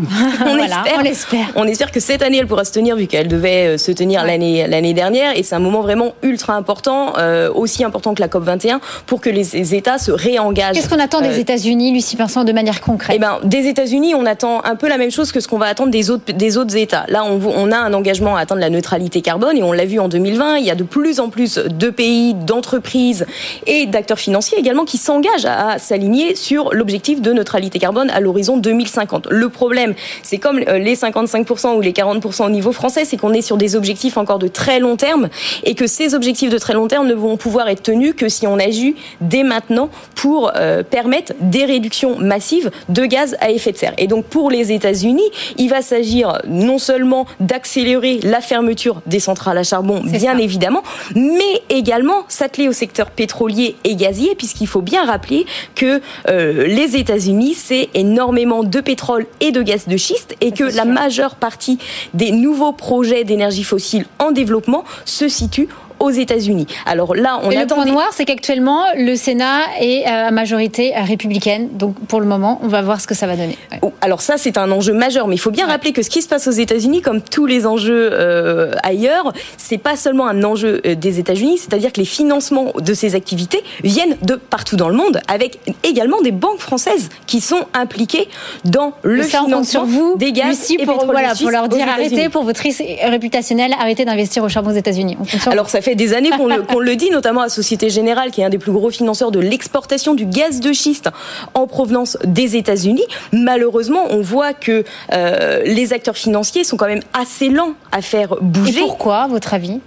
on, 0.46 0.58
espère, 0.58 0.98
on 0.98 1.04
espère. 1.04 1.46
On 1.56 1.64
espère 1.64 1.92
que 1.92 2.00
cette 2.00 2.22
année, 2.22 2.36
elle 2.36 2.46
pourra 2.46 2.64
se 2.64 2.72
tenir, 2.72 2.94
vu 2.94 3.06
qu'elle 3.06 3.28
devait 3.28 3.74
euh, 3.74 3.78
se 3.78 3.90
tenir 3.90 4.24
l'année 4.24 4.66
l'année 4.68 4.92
dernière. 4.92 5.36
Et 5.36 5.42
c'est 5.42 5.54
un 5.54 5.60
moment 5.60 5.80
vraiment 5.80 6.12
ultra 6.22 6.54
important, 6.54 7.14
euh, 7.16 7.50
aussi 7.54 7.84
important 7.84 8.12
que 8.12 8.20
la 8.20 8.28
COP 8.28 8.44
21, 8.44 8.80
pour 9.06 9.22
que 9.22 9.30
les, 9.30 9.74
États 9.74 9.96
se 9.96 10.12
réengagent. 10.12 10.76
Qu'est-ce 10.76 10.90
qu'on 10.90 10.98
attend 10.98 11.22
des 11.22 11.38
États-Unis, 11.38 11.92
Lucie 11.92 12.16
Pinson, 12.16 12.44
de 12.44 12.52
manière 12.52 12.82
concrète? 12.82 13.16
Eh 13.16 13.18
ben, 13.18 13.38
des 13.44 13.66
États-Unis, 13.66 14.14
on 14.14 14.26
attend 14.26 14.62
un 14.64 14.76
peu 14.76 14.88
la 14.88 14.98
même 14.98 15.10
chose 15.10 15.21
que 15.30 15.38
ce 15.40 15.46
qu'on 15.46 15.58
va 15.58 15.66
attendre 15.66 15.90
des 15.90 16.10
autres, 16.10 16.32
des 16.32 16.56
autres 16.56 16.76
États. 16.76 17.04
Là, 17.08 17.24
on, 17.24 17.70
a 17.70 17.76
un 17.76 17.92
engagement 17.94 18.36
à 18.36 18.40
atteindre 18.40 18.60
la 18.60 18.70
neutralité 18.70 19.20
carbone 19.20 19.56
et 19.56 19.62
on 19.62 19.72
l'a 19.72 19.84
vu 19.84 20.00
en 20.00 20.08
2020. 20.08 20.56
Il 20.56 20.64
y 20.64 20.70
a 20.70 20.74
de 20.74 20.82
plus 20.82 21.20
en 21.20 21.28
plus 21.28 21.58
de 21.58 21.90
pays, 21.90 22.34
d'entreprises 22.34 23.26
et 23.66 23.86
d'acteurs 23.86 24.18
financiers 24.18 24.58
également 24.58 24.84
qui 24.84 24.98
s'engagent 24.98 25.44
à, 25.44 25.78
s'aligner 25.78 26.34
sur 26.34 26.72
l'objectif 26.74 27.20
de 27.20 27.32
neutralité 27.32 27.78
carbone 27.78 28.10
à 28.10 28.20
l'horizon 28.20 28.56
2050. 28.56 29.28
Le 29.30 29.48
problème, 29.48 29.94
c'est 30.22 30.38
comme 30.38 30.60
euh, 30.66 30.78
les 30.78 30.96
55% 30.96 31.76
ou 31.76 31.80
les 31.80 31.92
40% 31.92 32.46
au 32.46 32.50
niveau 32.50 32.72
français, 32.72 33.04
c'est 33.04 33.16
qu'on 33.16 33.32
est 33.32 33.42
sur 33.42 33.56
des 33.56 33.76
objectifs 33.76 34.16
encore 34.16 34.38
de 34.38 34.48
très 34.48 34.80
long 34.80 34.96
terme 34.96 35.28
et 35.64 35.74
que 35.74 35.86
ces 35.86 36.14
objectifs 36.14 36.50
de 36.50 36.58
très 36.58 36.72
long 36.72 36.88
terme 36.88 37.06
ne 37.06 37.14
vont 37.14 37.36
pouvoir 37.36 37.68
être 37.68 37.82
tenus 37.82 38.14
que 38.16 38.28
si 38.28 38.46
on 38.46 38.58
agit 38.58 38.96
dès 39.20 39.42
maintenant 39.42 39.90
pour 40.14 40.52
euh, 40.56 40.82
permettre 40.82 41.34
des 41.40 41.64
réductions 41.64 42.18
massives 42.18 42.70
de 42.88 43.04
gaz 43.04 43.36
à 43.40 43.50
effet 43.50 43.72
de 43.72 43.76
serre. 43.76 43.94
Et 43.98 44.06
donc 44.06 44.24
pour 44.24 44.50
les 44.50 44.72
États-Unis, 44.72 45.11
il 45.58 45.68
va 45.68 45.82
s'agir 45.82 46.38
non 46.46 46.78
seulement 46.78 47.26
d'accélérer 47.40 48.20
la 48.22 48.40
fermeture 48.40 49.00
des 49.06 49.20
centrales 49.20 49.58
à 49.58 49.62
charbon, 49.62 50.00
bien 50.04 50.38
évidemment, 50.38 50.82
mais 51.14 51.62
également 51.68 52.24
s'atteler 52.28 52.68
au 52.68 52.72
secteur 52.72 53.10
pétrolier 53.10 53.76
et 53.84 53.96
gazier, 53.96 54.34
puisqu'il 54.34 54.66
faut 54.66 54.82
bien 54.82 55.04
rappeler 55.04 55.46
que 55.74 56.00
euh, 56.28 56.66
les 56.66 56.96
États-Unis, 56.96 57.54
c'est 57.54 57.88
énormément 57.94 58.64
de 58.64 58.80
pétrole 58.80 59.26
et 59.40 59.52
de 59.52 59.62
gaz 59.62 59.86
de 59.86 59.96
schiste, 59.96 60.36
et 60.40 60.52
que 60.52 60.64
la 60.64 60.84
majeure 60.84 61.36
partie 61.36 61.78
des 62.14 62.30
nouveaux 62.30 62.72
projets 62.72 63.24
d'énergie 63.24 63.64
fossile 63.64 64.06
en 64.18 64.32
développement 64.32 64.84
se 65.04 65.28
situent 65.28 65.68
aux 66.02 66.10
États-Unis. 66.10 66.66
Alors 66.84 67.14
là, 67.14 67.40
on 67.42 67.50
a 67.50 67.60
Le 67.60 67.66
point 67.66 67.84
noir, 67.84 68.08
c'est 68.12 68.24
qu'actuellement, 68.24 68.82
le 68.96 69.14
Sénat 69.14 69.60
est 69.80 70.04
euh, 70.06 70.28
à 70.28 70.30
majorité 70.32 70.92
républicaine. 70.96 71.68
Donc 71.72 71.94
pour 72.08 72.20
le 72.20 72.26
moment, 72.26 72.60
on 72.62 72.68
va 72.68 72.82
voir 72.82 73.00
ce 73.00 73.06
que 73.06 73.14
ça 73.14 73.26
va 73.26 73.36
donner. 73.36 73.56
Alors 74.00 74.20
ça, 74.20 74.36
c'est 74.36 74.58
un 74.58 74.70
enjeu 74.72 74.92
majeur, 74.92 75.28
mais 75.28 75.36
il 75.36 75.38
faut 75.38 75.52
bien 75.52 75.66
rappeler 75.66 75.92
que 75.92 76.02
ce 76.02 76.10
qui 76.10 76.20
se 76.20 76.28
passe 76.28 76.48
aux 76.48 76.52
États-Unis, 76.52 77.02
comme 77.02 77.22
tous 77.22 77.46
les 77.46 77.66
enjeux 77.66 78.10
euh, 78.12 78.72
ailleurs, 78.82 79.32
c'est 79.56 79.78
pas 79.78 79.96
seulement 79.96 80.26
un 80.26 80.42
enjeu 80.42 80.80
euh, 80.84 80.96
des 80.96 81.20
États-Unis, 81.20 81.58
c'est-à-dire 81.58 81.92
que 81.92 82.00
les 82.00 82.06
financements 82.06 82.72
de 82.76 82.94
ces 82.94 83.14
activités 83.14 83.62
viennent 83.84 84.16
de 84.22 84.34
partout 84.34 84.76
dans 84.76 84.88
le 84.88 84.96
monde, 84.96 85.20
avec 85.28 85.60
également 85.84 86.20
des 86.20 86.32
banques 86.32 86.58
françaises 86.58 87.10
qui 87.26 87.40
sont 87.40 87.64
impliquées 87.74 88.28
dans 88.64 88.92
le 89.02 89.22
financement 89.22 89.62
sur 89.62 89.84
vous, 89.84 90.16
des 90.16 90.32
gaz 90.32 90.48
Lucie, 90.48 90.76
et 90.80 90.84
pour, 90.84 91.04
voilà, 91.06 91.34
pour 91.34 91.50
leur 91.50 91.68
dire 91.68 91.86
arrêtez 91.88 92.28
pour 92.28 92.42
votre 92.42 92.60
risque 92.60 92.82
réputationnel, 93.04 93.72
arrêtez 93.78 94.04
d'investir 94.04 94.42
au 94.42 94.48
charbon 94.48 94.70
aux 94.72 94.74
États-Unis. 94.74 95.16
Alors 95.46 95.68
ça 95.68 95.80
fait 95.80 95.91
des 95.94 96.14
années 96.14 96.30
qu'on 96.30 96.78
le, 96.78 96.96
dit, 96.96 97.10
notamment 97.10 97.42
à 97.42 97.48
Société 97.48 97.90
Générale, 97.90 98.30
qui 98.30 98.40
est 98.40 98.44
un 98.44 98.50
des 98.50 98.58
plus 98.58 98.72
gros 98.72 98.90
financeurs 98.90 99.30
de 99.30 99.40
l'exportation 99.40 100.14
du 100.14 100.26
gaz 100.26 100.60
de 100.60 100.72
schiste 100.72 101.10
en 101.54 101.66
provenance 101.66 102.18
des 102.24 102.56
États-Unis. 102.56 103.04
Malheureusement, 103.32 104.06
on 104.10 104.20
voit 104.20 104.54
que 104.54 104.84
euh, 105.12 105.62
les 105.64 105.92
acteurs 105.92 106.16
financiers 106.16 106.64
sont 106.64 106.76
quand 106.76 106.86
même 106.86 107.02
assez 107.12 107.48
lents 107.48 107.74
à 107.90 108.02
faire 108.02 108.36
bouger. 108.40 108.78
Et 108.78 108.82
pourquoi, 108.82 109.22
à 109.22 109.28
votre 109.28 109.54
avis? 109.54 109.80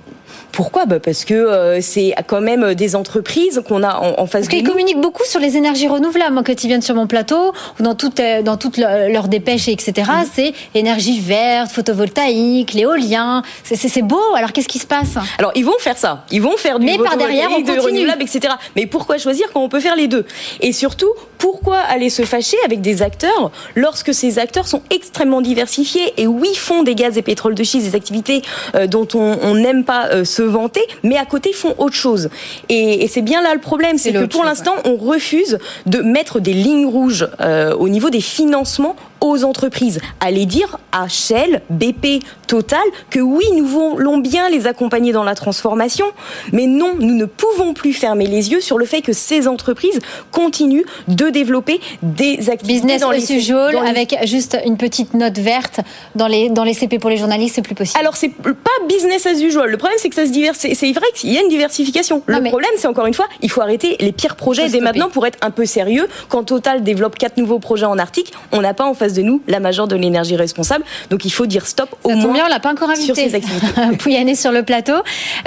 Pourquoi 0.51 0.85
bah 0.85 0.99
Parce 0.99 1.25
que 1.25 1.33
euh, 1.33 1.81
c'est 1.81 2.13
quand 2.27 2.41
même 2.41 2.73
des 2.75 2.95
entreprises 2.95 3.61
qu'on 3.67 3.83
a 3.83 3.97
en, 3.97 4.21
en 4.21 4.25
face 4.25 4.43
Parce 4.43 4.47
qu'ils 4.47 4.63
communiquent 4.63 5.01
beaucoup 5.01 5.25
sur 5.25 5.39
les 5.39 5.57
énergies 5.57 5.87
renouvelables. 5.87 6.33
Moi, 6.33 6.43
quand 6.43 6.63
ils 6.63 6.67
viennent 6.67 6.81
sur 6.81 6.95
mon 6.95 7.07
plateau, 7.07 7.53
ou 7.79 7.83
dans 7.83 7.95
toutes 7.95 8.19
euh, 8.19 8.41
dans 8.41 8.57
leurs 8.77 9.27
dépêches, 9.27 9.67
etc., 9.67 9.93
mhm. 10.07 10.25
c'est 10.33 10.53
énergie 10.73 11.19
verte, 11.19 11.71
photovoltaïque, 11.71 12.73
l'éolien. 12.73 13.43
C'est 13.63 14.01
beau. 14.01 14.21
Alors, 14.35 14.53
qu'est-ce 14.53 14.67
qui 14.67 14.79
se 14.79 14.87
passe? 14.87 15.15
Alors, 15.37 15.51
ils 15.55 15.65
vont 15.65 15.77
faire 15.79 15.97
ça. 15.97 16.25
Ils 16.31 16.41
vont 16.41 16.57
faire 16.57 16.79
du 16.79 16.85
Mais 16.85 16.97
par 16.97 17.17
derrière, 17.17 17.49
on 17.51 17.61
de 17.61 17.79
renouvelable, 17.79 18.23
etc. 18.23 18.53
Mais 18.75 18.85
pourquoi 18.85 19.17
choisir 19.17 19.47
quand 19.53 19.61
on 19.61 19.69
peut 19.69 19.79
faire 19.79 19.95
les 19.95 20.07
deux? 20.07 20.25
Et 20.61 20.71
surtout, 20.71 21.11
pourquoi 21.37 21.77
aller 21.77 22.09
se 22.09 22.23
fâcher 22.23 22.57
avec 22.65 22.81
des 22.81 23.01
acteurs 23.01 23.51
lorsque 23.75 24.13
ces 24.13 24.39
acteurs 24.39 24.67
sont 24.67 24.81
extrêmement 24.89 25.41
diversifiés 25.41 26.13
et 26.17 26.27
oui, 26.27 26.53
font 26.55 26.83
des 26.83 26.95
gaz 26.95 27.17
et 27.17 27.21
pétrole 27.21 27.55
de 27.55 27.63
schiste, 27.63 27.87
des 27.87 27.95
activités 27.95 28.41
euh, 28.75 28.87
dont 28.87 29.07
on 29.15 29.55
n'aime 29.55 29.83
pas 29.83 30.07
se 30.23 30.41
vanter, 30.41 30.81
mais 31.03 31.17
à 31.17 31.25
côté 31.25 31.53
font 31.53 31.75
autre 31.77 31.95
chose. 31.95 32.29
Et, 32.69 33.07
c'est 33.07 33.21
bien 33.21 33.41
là 33.41 33.53
le 33.53 33.59
problème, 33.59 33.97
c'est 33.97 34.13
que 34.13 34.25
pour 34.25 34.43
l'instant, 34.43 34.75
on 34.85 34.95
refuse 34.95 35.59
de 35.85 35.99
mettre 35.99 36.39
des 36.39 36.53
lignes 36.53 36.85
rouges 36.85 37.27
euh, 37.39 37.73
au 37.75 37.89
niveau 37.89 38.09
des 38.09 38.21
financements 38.21 38.95
aux 39.25 39.43
entreprises. 39.43 39.99
Allez 40.19 40.45
dire 40.45 40.77
à 40.91 41.07
Shell, 41.07 41.61
BP, 41.69 42.23
Total 42.47 42.83
que 43.09 43.19
oui, 43.19 43.43
nous 43.55 43.65
voulons 43.65 44.19
bien 44.19 44.49
les 44.49 44.67
accompagner 44.67 45.11
dans 45.11 45.23
la 45.23 45.33
transformation, 45.33 46.05
mais 46.51 46.67
non, 46.67 46.93
nous 46.99 47.15
ne 47.15 47.25
pouvons 47.25 47.73
plus 47.73 47.93
fermer 47.93 48.27
les 48.27 48.51
yeux 48.51 48.61
sur 48.61 48.77
le 48.77 48.85
fait 48.85 49.01
que 49.01 49.13
ces 49.13 49.47
entreprises 49.47 49.99
continuent 50.31 50.85
de 51.07 51.29
développer 51.29 51.81
des 52.03 52.49
activités 52.49 52.65
Business 52.65 53.01
dans 53.01 53.11
les 53.11 53.31
usual 53.31 53.75
avec 53.77 54.15
juste 54.25 54.57
une 54.65 54.77
petite 54.77 55.13
note 55.13 55.37
verte 55.37 55.79
dans 56.15 56.27
les 56.27 56.49
dans 56.49 56.63
les 56.63 56.73
CP 56.73 56.99
pour 56.99 57.09
les 57.09 57.17
journalistes, 57.17 57.55
c'est 57.55 57.61
plus 57.61 57.75
possible. 57.75 57.99
Alors 57.99 58.15
c'est 58.15 58.29
pas 58.29 58.85
business 58.87 59.25
as 59.25 59.41
usual. 59.41 59.69
Le 59.69 59.77
problème 59.77 59.97
c'est 59.99 60.09
que 60.09 60.15
ça 60.15 60.25
se 60.25 60.31
diversifie. 60.31 60.75
C'est 60.75 60.91
vrai 60.91 61.05
qu'il 61.15 61.31
y 61.31 61.37
a 61.37 61.41
une 61.41 61.49
diversification. 61.49 62.21
le 62.25 62.43
problème 62.43 62.71
c'est 62.77 62.87
encore 62.87 63.05
une 63.05 63.13
fois, 63.13 63.27
il 63.41 63.49
faut 63.49 63.61
arrêter 63.61 63.97
les 63.99 64.11
pires 64.11 64.35
projets 64.35 64.69
dès 64.69 64.81
maintenant 64.81 65.09
pour 65.09 65.25
être 65.25 65.39
un 65.41 65.51
peu 65.51 65.65
sérieux. 65.65 66.07
Quand 66.29 66.43
Total 66.43 66.83
développe 66.83 67.17
quatre 67.17 67.37
nouveaux 67.37 67.59
projets 67.59 67.85
en 67.85 67.97
Arctique, 67.97 68.31
on 68.51 68.61
n'a 68.61 68.73
pas 68.73 68.85
en 68.85 68.93
face 68.93 69.13
de 69.15 69.21
nous 69.21 69.41
la 69.47 69.59
majeure 69.59 69.87
de 69.87 69.95
l'énergie 69.95 70.35
responsable. 70.35 70.83
Donc 71.09 71.25
il 71.25 71.31
faut 71.31 71.45
dire 71.45 71.65
stop 71.65 71.89
au 72.03 72.11
moins. 72.11 72.33
Bien, 72.33 72.45
on 72.45 72.49
l'a 72.49 72.59
pas 72.59 72.71
encore 72.71 72.89
invité. 72.89 73.05
Sur 73.05 73.15
ces 73.15 73.35
activités. 73.35 73.65
sur 74.35 74.51
le 74.51 74.63
plateau. 74.63 74.93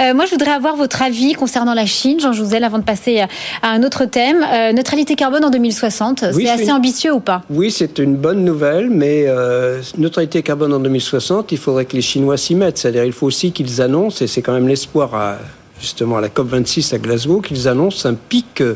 Euh, 0.01 0.15
moi, 0.15 0.27
je 0.27 0.31
voudrais 0.31 0.53
avoir 0.53 0.77
votre 0.77 1.03
avis 1.03 1.33
concernant 1.33 1.75
la 1.75 1.87
Chine, 1.87 2.21
Jean 2.21 2.33
Jouzel, 2.33 2.65
avant 2.65 2.79
de 2.79 2.85
passer 2.85 3.21
à 3.63 3.69
un 3.69 3.83
autre 3.83 4.05
thème. 4.05 4.45
Euh, 4.53 4.73
neutralité 4.73 5.15
carbone 5.15 5.45
en 5.45 5.51
2060, 5.51 6.25
c'est 6.33 6.49
assez 6.49 6.71
ambitieux 6.71 7.13
ou 7.13 7.21
pas? 7.21 7.43
Oui, 7.51 7.71
c'est 7.71 7.99
une 7.99 8.17
bonne 8.17 8.45
nouvelle, 8.45 8.91
mais 8.91 9.25
euh, 9.27 9.81
neutralité 9.97 10.43
carbone 10.43 10.73
en 10.73 10.81
2060, 10.81 11.53
il 11.53 11.59
faudrait 11.59 11.85
que 11.85 11.97
les 11.97 12.03
Chinois 12.03 12.37
s'y 12.37 12.55
mettent. 12.55 12.79
C'est-à-dire, 12.79 13.05
il 13.05 13.13
faut 13.13 13.27
aussi 13.27 13.53
qu'ils 13.53 13.81
annoncent, 13.81 14.25
et 14.25 14.29
c'est 14.29 14.43
quand 14.43 14.53
même 14.53 14.69
l'espoir 14.69 15.15
à 15.15 15.39
justement 15.81 16.17
à 16.17 16.21
la 16.21 16.29
COP26 16.29 16.95
à 16.95 16.99
Glasgow 16.99 17.41
qu'ils 17.41 17.69
annoncent 17.69 18.09
un 18.09 18.15
pic 18.15 18.61
euh, 18.61 18.75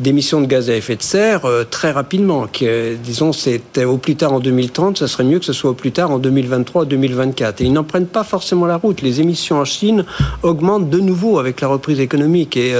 d'émissions 0.00 0.40
de 0.40 0.46
gaz 0.46 0.70
à 0.70 0.76
effet 0.76 0.96
de 0.96 1.02
serre 1.02 1.44
euh, 1.44 1.64
très 1.68 1.90
rapidement. 1.90 2.46
Qui, 2.46 2.66
disons, 3.02 3.32
c'était 3.32 3.84
au 3.84 3.98
plus 3.98 4.16
tard 4.16 4.32
en 4.32 4.40
2030, 4.40 4.98
ça 4.98 5.08
serait 5.08 5.24
mieux 5.24 5.38
que 5.38 5.44
ce 5.44 5.52
soit 5.52 5.70
au 5.70 5.74
plus 5.74 5.92
tard 5.92 6.10
en 6.10 6.18
2023 6.18 6.82
ou 6.82 6.84
2024. 6.86 7.60
Et 7.60 7.64
ils 7.64 7.72
n'en 7.72 7.84
prennent 7.84 8.06
pas 8.06 8.24
forcément 8.24 8.66
la 8.66 8.76
route. 8.76 9.02
Les 9.02 9.20
émissions 9.20 9.56
en 9.56 9.64
Chine 9.64 10.04
augmentent 10.42 10.90
de 10.90 11.00
nouveau 11.00 11.38
avec 11.38 11.60
la 11.60 11.68
reprise 11.68 12.00
économique 12.00 12.56
et, 12.56 12.74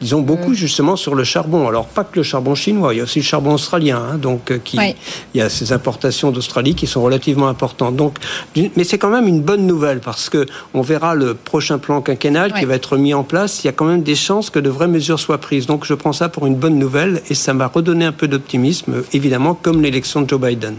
disons, 0.00 0.20
beaucoup 0.20 0.50
mm. 0.50 0.54
justement 0.54 0.96
sur 0.96 1.14
le 1.14 1.24
charbon. 1.24 1.68
Alors, 1.68 1.86
pas 1.86 2.04
que 2.04 2.16
le 2.16 2.22
charbon 2.22 2.54
chinois, 2.54 2.94
il 2.94 2.98
y 2.98 3.00
a 3.00 3.04
aussi 3.04 3.20
le 3.20 3.24
charbon 3.24 3.54
australien, 3.54 4.02
hein, 4.12 4.18
donc 4.18 4.52
qui, 4.64 4.78
il 5.34 5.38
y 5.38 5.40
a 5.40 5.48
ces 5.48 5.72
importations 5.72 6.30
d'Australie 6.30 6.74
qui 6.74 6.86
sont 6.86 7.02
relativement 7.02 7.48
importantes. 7.48 7.96
Donc, 7.96 8.18
mais 8.54 8.84
c'est 8.84 8.98
quand 8.98 9.10
même 9.10 9.26
une 9.26 9.40
bonne 9.40 9.66
nouvelle 9.66 10.00
parce 10.00 10.28
que 10.28 10.46
on 10.74 10.82
verra 10.82 11.14
le 11.14 11.34
prochain 11.34 11.78
plan 11.78 12.00
quinquennal 12.00 12.52
qui 12.52 12.64
va 12.64 12.74
être 12.74 12.96
mis 12.96 13.05
en 13.14 13.24
place. 13.24 13.62
Il 13.62 13.66
y 13.66 13.70
a 13.70 13.72
quand 13.72 13.84
même 13.84 14.02
des 14.02 14.14
chances 14.14 14.50
que 14.50 14.58
de 14.58 14.70
vraies 14.70 14.88
mesures 14.88 15.20
soient 15.20 15.38
prises. 15.38 15.66
Donc, 15.66 15.84
je 15.84 15.94
prends 15.94 16.12
ça 16.12 16.28
pour 16.28 16.46
une 16.46 16.56
bonne 16.56 16.78
nouvelle 16.78 17.22
et 17.28 17.34
ça 17.34 17.54
m'a 17.54 17.66
redonné 17.66 18.04
un 18.04 18.12
peu 18.12 18.28
d'optimisme, 18.28 19.02
évidemment, 19.12 19.54
comme 19.54 19.82
l'élection 19.82 20.22
de 20.22 20.28
Joe 20.28 20.40
Biden. 20.40 20.76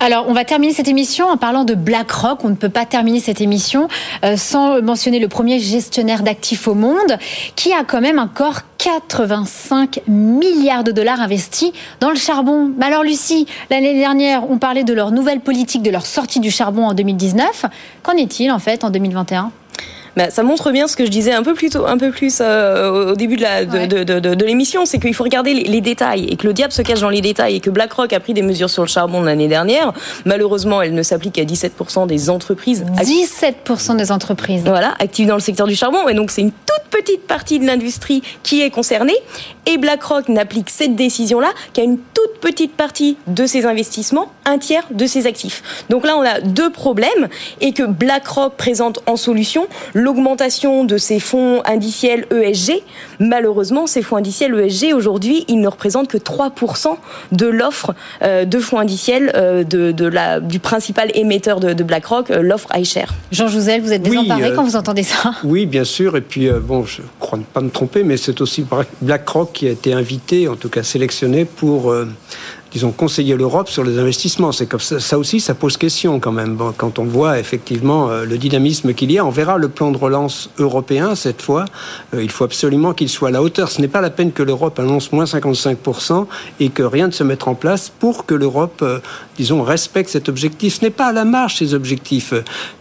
Alors, 0.00 0.26
on 0.28 0.32
va 0.32 0.44
terminer 0.44 0.72
cette 0.72 0.88
émission 0.88 1.26
en 1.26 1.36
parlant 1.36 1.64
de 1.64 1.74
BlackRock. 1.74 2.44
On 2.44 2.50
ne 2.50 2.54
peut 2.54 2.68
pas 2.68 2.84
terminer 2.84 3.20
cette 3.20 3.40
émission 3.40 3.88
euh, 4.24 4.36
sans 4.36 4.80
mentionner 4.82 5.18
le 5.18 5.28
premier 5.28 5.58
gestionnaire 5.58 6.22
d'actifs 6.22 6.68
au 6.68 6.74
monde, 6.74 7.18
qui 7.56 7.72
a 7.72 7.84
quand 7.84 8.00
même 8.00 8.18
encore 8.18 8.60
85 8.78 10.02
milliards 10.06 10.84
de 10.84 10.92
dollars 10.92 11.20
investis 11.20 11.72
dans 12.00 12.10
le 12.10 12.16
charbon. 12.16 12.70
Alors, 12.80 13.02
Lucie, 13.02 13.46
l'année 13.70 13.98
dernière, 13.98 14.48
on 14.50 14.58
parlait 14.58 14.84
de 14.84 14.92
leur 14.92 15.10
nouvelle 15.10 15.40
politique, 15.40 15.82
de 15.82 15.90
leur 15.90 16.06
sortie 16.06 16.40
du 16.40 16.50
charbon 16.50 16.86
en 16.86 16.94
2019. 16.94 17.66
Qu'en 18.02 18.12
est-il 18.12 18.50
en 18.52 18.58
fait 18.58 18.84
en 18.84 18.90
2021 18.90 19.50
bah, 20.18 20.30
ça 20.30 20.42
montre 20.42 20.72
bien 20.72 20.88
ce 20.88 20.96
que 20.96 21.04
je 21.04 21.10
disais 21.10 21.30
un 21.30 21.44
peu 21.44 21.54
plus 21.54 21.70
tôt, 21.70 21.86
un 21.86 21.96
peu 21.96 22.10
plus 22.10 22.38
euh, 22.40 23.12
au 23.12 23.14
début 23.14 23.36
de, 23.36 23.42
la, 23.42 23.64
de, 23.64 24.02
de, 24.02 24.18
de, 24.18 24.34
de 24.34 24.44
l'émission, 24.44 24.84
c'est 24.84 24.98
qu'il 24.98 25.14
faut 25.14 25.22
regarder 25.22 25.54
les, 25.54 25.80
détails 25.80 26.24
et 26.24 26.34
que 26.34 26.44
le 26.44 26.52
diable 26.52 26.72
se 26.72 26.82
cache 26.82 26.98
dans 26.98 27.08
les 27.08 27.20
détails 27.20 27.54
et 27.54 27.60
que 27.60 27.70
BlackRock 27.70 28.12
a 28.12 28.18
pris 28.18 28.34
des 28.34 28.42
mesures 28.42 28.68
sur 28.68 28.82
le 28.82 28.88
charbon 28.88 29.22
l'année 29.22 29.46
dernière. 29.46 29.92
Malheureusement, 30.24 30.82
elle 30.82 30.92
ne 30.92 31.04
s'applique 31.04 31.34
qu'à 31.34 31.44
17% 31.44 32.08
des 32.08 32.30
entreprises. 32.30 32.84
17% 32.96 33.96
des 33.96 34.10
entreprises. 34.10 34.62
Voilà, 34.64 34.94
actives 34.98 35.28
dans 35.28 35.36
le 35.36 35.40
secteur 35.40 35.68
du 35.68 35.76
charbon. 35.76 36.08
Et 36.08 36.14
donc, 36.14 36.32
c'est 36.32 36.42
une 36.42 36.50
toute 36.50 36.90
petite 36.90 37.28
partie 37.28 37.60
de 37.60 37.66
l'industrie 37.66 38.24
qui 38.42 38.60
est 38.60 38.70
concernée. 38.70 39.14
Et 39.66 39.78
BlackRock 39.78 40.28
n'applique 40.28 40.70
cette 40.70 40.96
décision-là 40.96 41.50
qu'à 41.74 41.82
une 41.82 41.98
toute 41.98 42.40
petite 42.40 42.72
partie 42.72 43.16
de 43.28 43.46
ses 43.46 43.66
investissements, 43.66 44.32
un 44.46 44.58
tiers 44.58 44.86
de 44.90 45.06
ses 45.06 45.26
actifs. 45.26 45.84
Donc 45.90 46.04
là, 46.04 46.16
on 46.16 46.22
a 46.22 46.40
deux 46.40 46.70
problèmes 46.70 47.28
et 47.60 47.72
que 47.72 47.84
BlackRock 47.84 48.56
présente 48.56 49.00
en 49.06 49.16
solution 49.16 49.68
l'augmentation 50.08 50.84
de 50.84 50.96
ces 50.96 51.20
fonds 51.20 51.60
indiciels 51.66 52.24
ESG. 52.30 52.82
Malheureusement, 53.20 53.86
ces 53.86 54.00
fonds 54.00 54.16
indiciels 54.16 54.58
ESG, 54.58 54.94
aujourd'hui, 54.94 55.44
ils 55.48 55.60
ne 55.60 55.68
représentent 55.68 56.08
que 56.08 56.16
3% 56.16 56.96
de 57.32 57.46
l'offre 57.46 57.94
euh, 58.22 58.46
de 58.46 58.58
fonds 58.58 58.78
indiciels 58.78 59.30
euh, 59.34 59.64
de, 59.64 60.06
la, 60.06 60.40
du 60.40 60.60
principal 60.60 61.10
émetteur 61.14 61.60
de, 61.60 61.82
BlackRock, 61.82 62.30
euh, 62.30 62.40
l'offre 62.40 62.68
iShare. 62.74 63.12
Jean 63.32 63.48
Jouzel, 63.48 63.82
vous 63.82 63.92
êtes 63.92 64.02
désemparé 64.02 64.54
quand 64.56 64.64
vous 64.64 64.76
entendez 64.76 65.02
ça 65.02 65.34
Oui, 65.44 65.66
bien 65.66 65.84
sûr. 65.84 66.16
Et 66.16 66.22
puis, 66.22 66.48
bon, 66.50 66.86
je 66.86 67.02
crois 67.20 67.38
ne 67.38 67.44
pas 67.44 67.60
me 67.60 67.68
tromper, 67.68 68.02
mais 68.02 68.16
c'est 68.16 68.40
aussi 68.40 68.64
BlackRock 69.02 69.52
qui 69.52 69.68
a 69.68 69.70
été 69.70 69.92
invité, 69.92 70.48
en 70.48 70.56
tout 70.56 70.70
cas 70.70 70.82
sélectionné, 70.82 71.44
pour 71.44 71.92
disons, 72.72 72.92
conseiller 72.92 73.36
l'Europe 73.36 73.68
sur 73.68 73.84
les 73.84 73.98
investissements. 73.98 74.52
C'est 74.52 74.66
comme 74.66 74.80
ça, 74.80 75.00
ça, 75.00 75.18
aussi, 75.18 75.40
ça 75.40 75.54
pose 75.54 75.76
question 75.76 76.20
quand 76.20 76.32
même. 76.32 76.58
quand 76.76 76.98
on 76.98 77.04
voit 77.04 77.38
effectivement 77.38 78.10
euh, 78.10 78.24
le 78.24 78.38
dynamisme 78.38 78.94
qu'il 78.94 79.10
y 79.12 79.18
a, 79.18 79.24
on 79.24 79.30
verra 79.30 79.58
le 79.58 79.68
plan 79.68 79.90
de 79.90 79.96
relance 79.96 80.50
européen 80.58 81.14
cette 81.14 81.42
fois. 81.42 81.64
Euh, 82.14 82.22
il 82.22 82.30
faut 82.30 82.44
absolument 82.44 82.92
qu'il 82.92 83.08
soit 83.08 83.28
à 83.28 83.32
la 83.32 83.42
hauteur. 83.42 83.70
Ce 83.70 83.80
n'est 83.80 83.88
pas 83.88 84.00
la 84.00 84.10
peine 84.10 84.32
que 84.32 84.42
l'Europe 84.42 84.78
annonce 84.78 85.12
moins 85.12 85.24
55% 85.24 86.26
et 86.60 86.68
que 86.68 86.82
rien 86.82 87.06
ne 87.06 87.12
se 87.12 87.24
mette 87.24 87.46
en 87.46 87.54
place 87.54 87.90
pour 87.90 88.26
que 88.26 88.34
l'Europe, 88.34 88.80
euh, 88.82 89.00
disons, 89.36 89.62
respecte 89.62 90.10
cet 90.10 90.28
objectif. 90.28 90.78
Ce 90.78 90.84
n'est 90.84 90.90
pas 90.90 91.06
à 91.06 91.12
la 91.12 91.24
marge 91.24 91.56
ces 91.56 91.74
objectifs. 91.74 92.34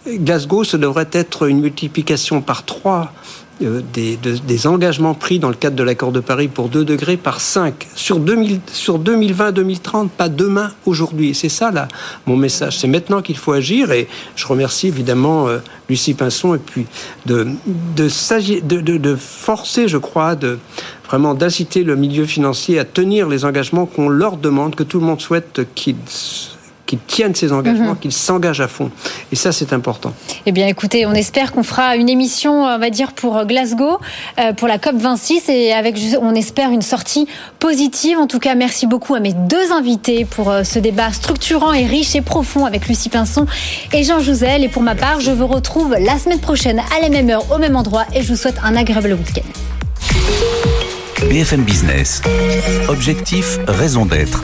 Glasgow, 0.07 0.63
ce 0.63 0.77
devrait 0.77 1.09
être 1.11 1.47
une 1.47 1.61
multiplication 1.61 2.41
par 2.41 2.65
trois 2.65 3.11
euh, 3.61 3.81
des, 3.93 4.17
des, 4.17 4.67
engagements 4.67 5.13
pris 5.13 5.39
dans 5.39 5.49
le 5.49 5.55
cadre 5.55 5.75
de 5.75 5.83
l'accord 5.83 6.11
de 6.11 6.19
Paris 6.19 6.47
pour 6.47 6.69
2 6.69 6.85
degrés 6.85 7.17
par 7.17 7.41
5 7.41 7.87
sur, 7.95 8.19
2000, 8.19 8.59
sur 8.71 8.99
2020-2030, 8.99 10.09
pas 10.09 10.29
demain, 10.29 10.71
aujourd'hui. 10.85 11.33
C'est 11.33 11.49
ça, 11.49 11.71
là, 11.71 11.87
mon 12.25 12.35
message. 12.35 12.77
C'est 12.77 12.87
maintenant 12.87 13.21
qu'il 13.21 13.37
faut 13.37 13.53
agir 13.53 13.91
et 13.91 14.07
je 14.35 14.45
remercie 14.45 14.87
évidemment 14.87 15.47
euh, 15.47 15.59
Lucie 15.89 16.13
Pinson 16.13 16.55
et 16.55 16.59
puis 16.59 16.85
de, 17.25 17.47
de, 17.95 18.09
de, 18.61 18.97
de 18.97 19.15
forcer, 19.15 19.87
je 19.87 19.97
crois, 19.97 20.35
de 20.35 20.59
vraiment 21.07 21.33
d'inciter 21.33 21.83
le 21.83 21.95
milieu 21.95 22.25
financier 22.25 22.79
à 22.79 22.85
tenir 22.85 23.27
les 23.27 23.45
engagements 23.45 23.85
qu'on 23.85 24.09
leur 24.09 24.37
demande, 24.37 24.75
que 24.75 24.83
tout 24.83 24.99
le 24.99 25.05
monde 25.05 25.21
souhaite 25.21 25.61
qu'ils 25.73 25.95
qu'ils 26.87 26.99
tiennent 26.99 27.35
ces 27.35 27.51
engagements, 27.51 27.91
mhm. 27.91 27.99
qu'ils 27.99 28.13
s'engagent 28.13 28.61
à 28.61 28.67
fond. 28.67 28.89
Et 29.31 29.35
ça, 29.35 29.51
c'est 29.51 29.73
important. 29.73 30.13
Eh 30.47 30.51
bien, 30.51 30.65
écoutez, 30.65 31.05
on 31.05 31.13
espère 31.13 31.51
qu'on 31.51 31.61
fera 31.61 31.95
une 31.95 32.09
émission, 32.09 32.63
on 32.63 32.79
va 32.79 32.89
dire, 32.89 33.11
pour 33.11 33.45
Glasgow, 33.45 33.99
euh, 34.39 34.53
pour 34.53 34.67
la 34.67 34.79
COP 34.79 34.95
26, 34.95 35.49
et 35.49 35.73
avec, 35.73 35.99
on 36.19 36.33
espère, 36.33 36.71
une 36.71 36.81
sortie 36.81 37.27
positive. 37.59 38.17
En 38.17 38.27
tout 38.27 38.39
cas, 38.39 38.55
merci 38.55 38.87
beaucoup 38.87 39.13
à 39.13 39.19
mes 39.19 39.33
deux 39.33 39.71
invités 39.71 40.25
pour 40.25 40.49
euh, 40.49 40.63
ce 40.63 40.79
débat 40.79 41.11
structurant 41.11 41.73
et 41.73 41.85
riche 41.85 42.15
et 42.15 42.21
profond 42.21 42.65
avec 42.65 42.87
Lucie 42.87 43.09
Pinson 43.09 43.45
et 43.93 44.03
Jean 44.03 44.19
Jouzel. 44.19 44.63
Et 44.63 44.69
pour 44.69 44.81
ma 44.81 44.95
part, 44.95 45.19
je 45.19 45.31
vous 45.31 45.47
retrouve 45.47 45.95
la 45.99 46.17
semaine 46.17 46.39
prochaine 46.39 46.81
à 46.97 47.01
la 47.01 47.09
même 47.09 47.29
heure, 47.29 47.51
au 47.51 47.57
même 47.57 47.75
endroit, 47.75 48.05
et 48.15 48.23
je 48.23 48.29
vous 48.29 48.37
souhaite 48.37 48.57
un 48.63 48.75
agréable 48.75 49.13
week-end. 49.13 49.47
BFM 51.29 51.63
Business. 51.63 52.21
Objectif, 52.87 53.59
raison 53.67 54.05
d'être 54.05 54.43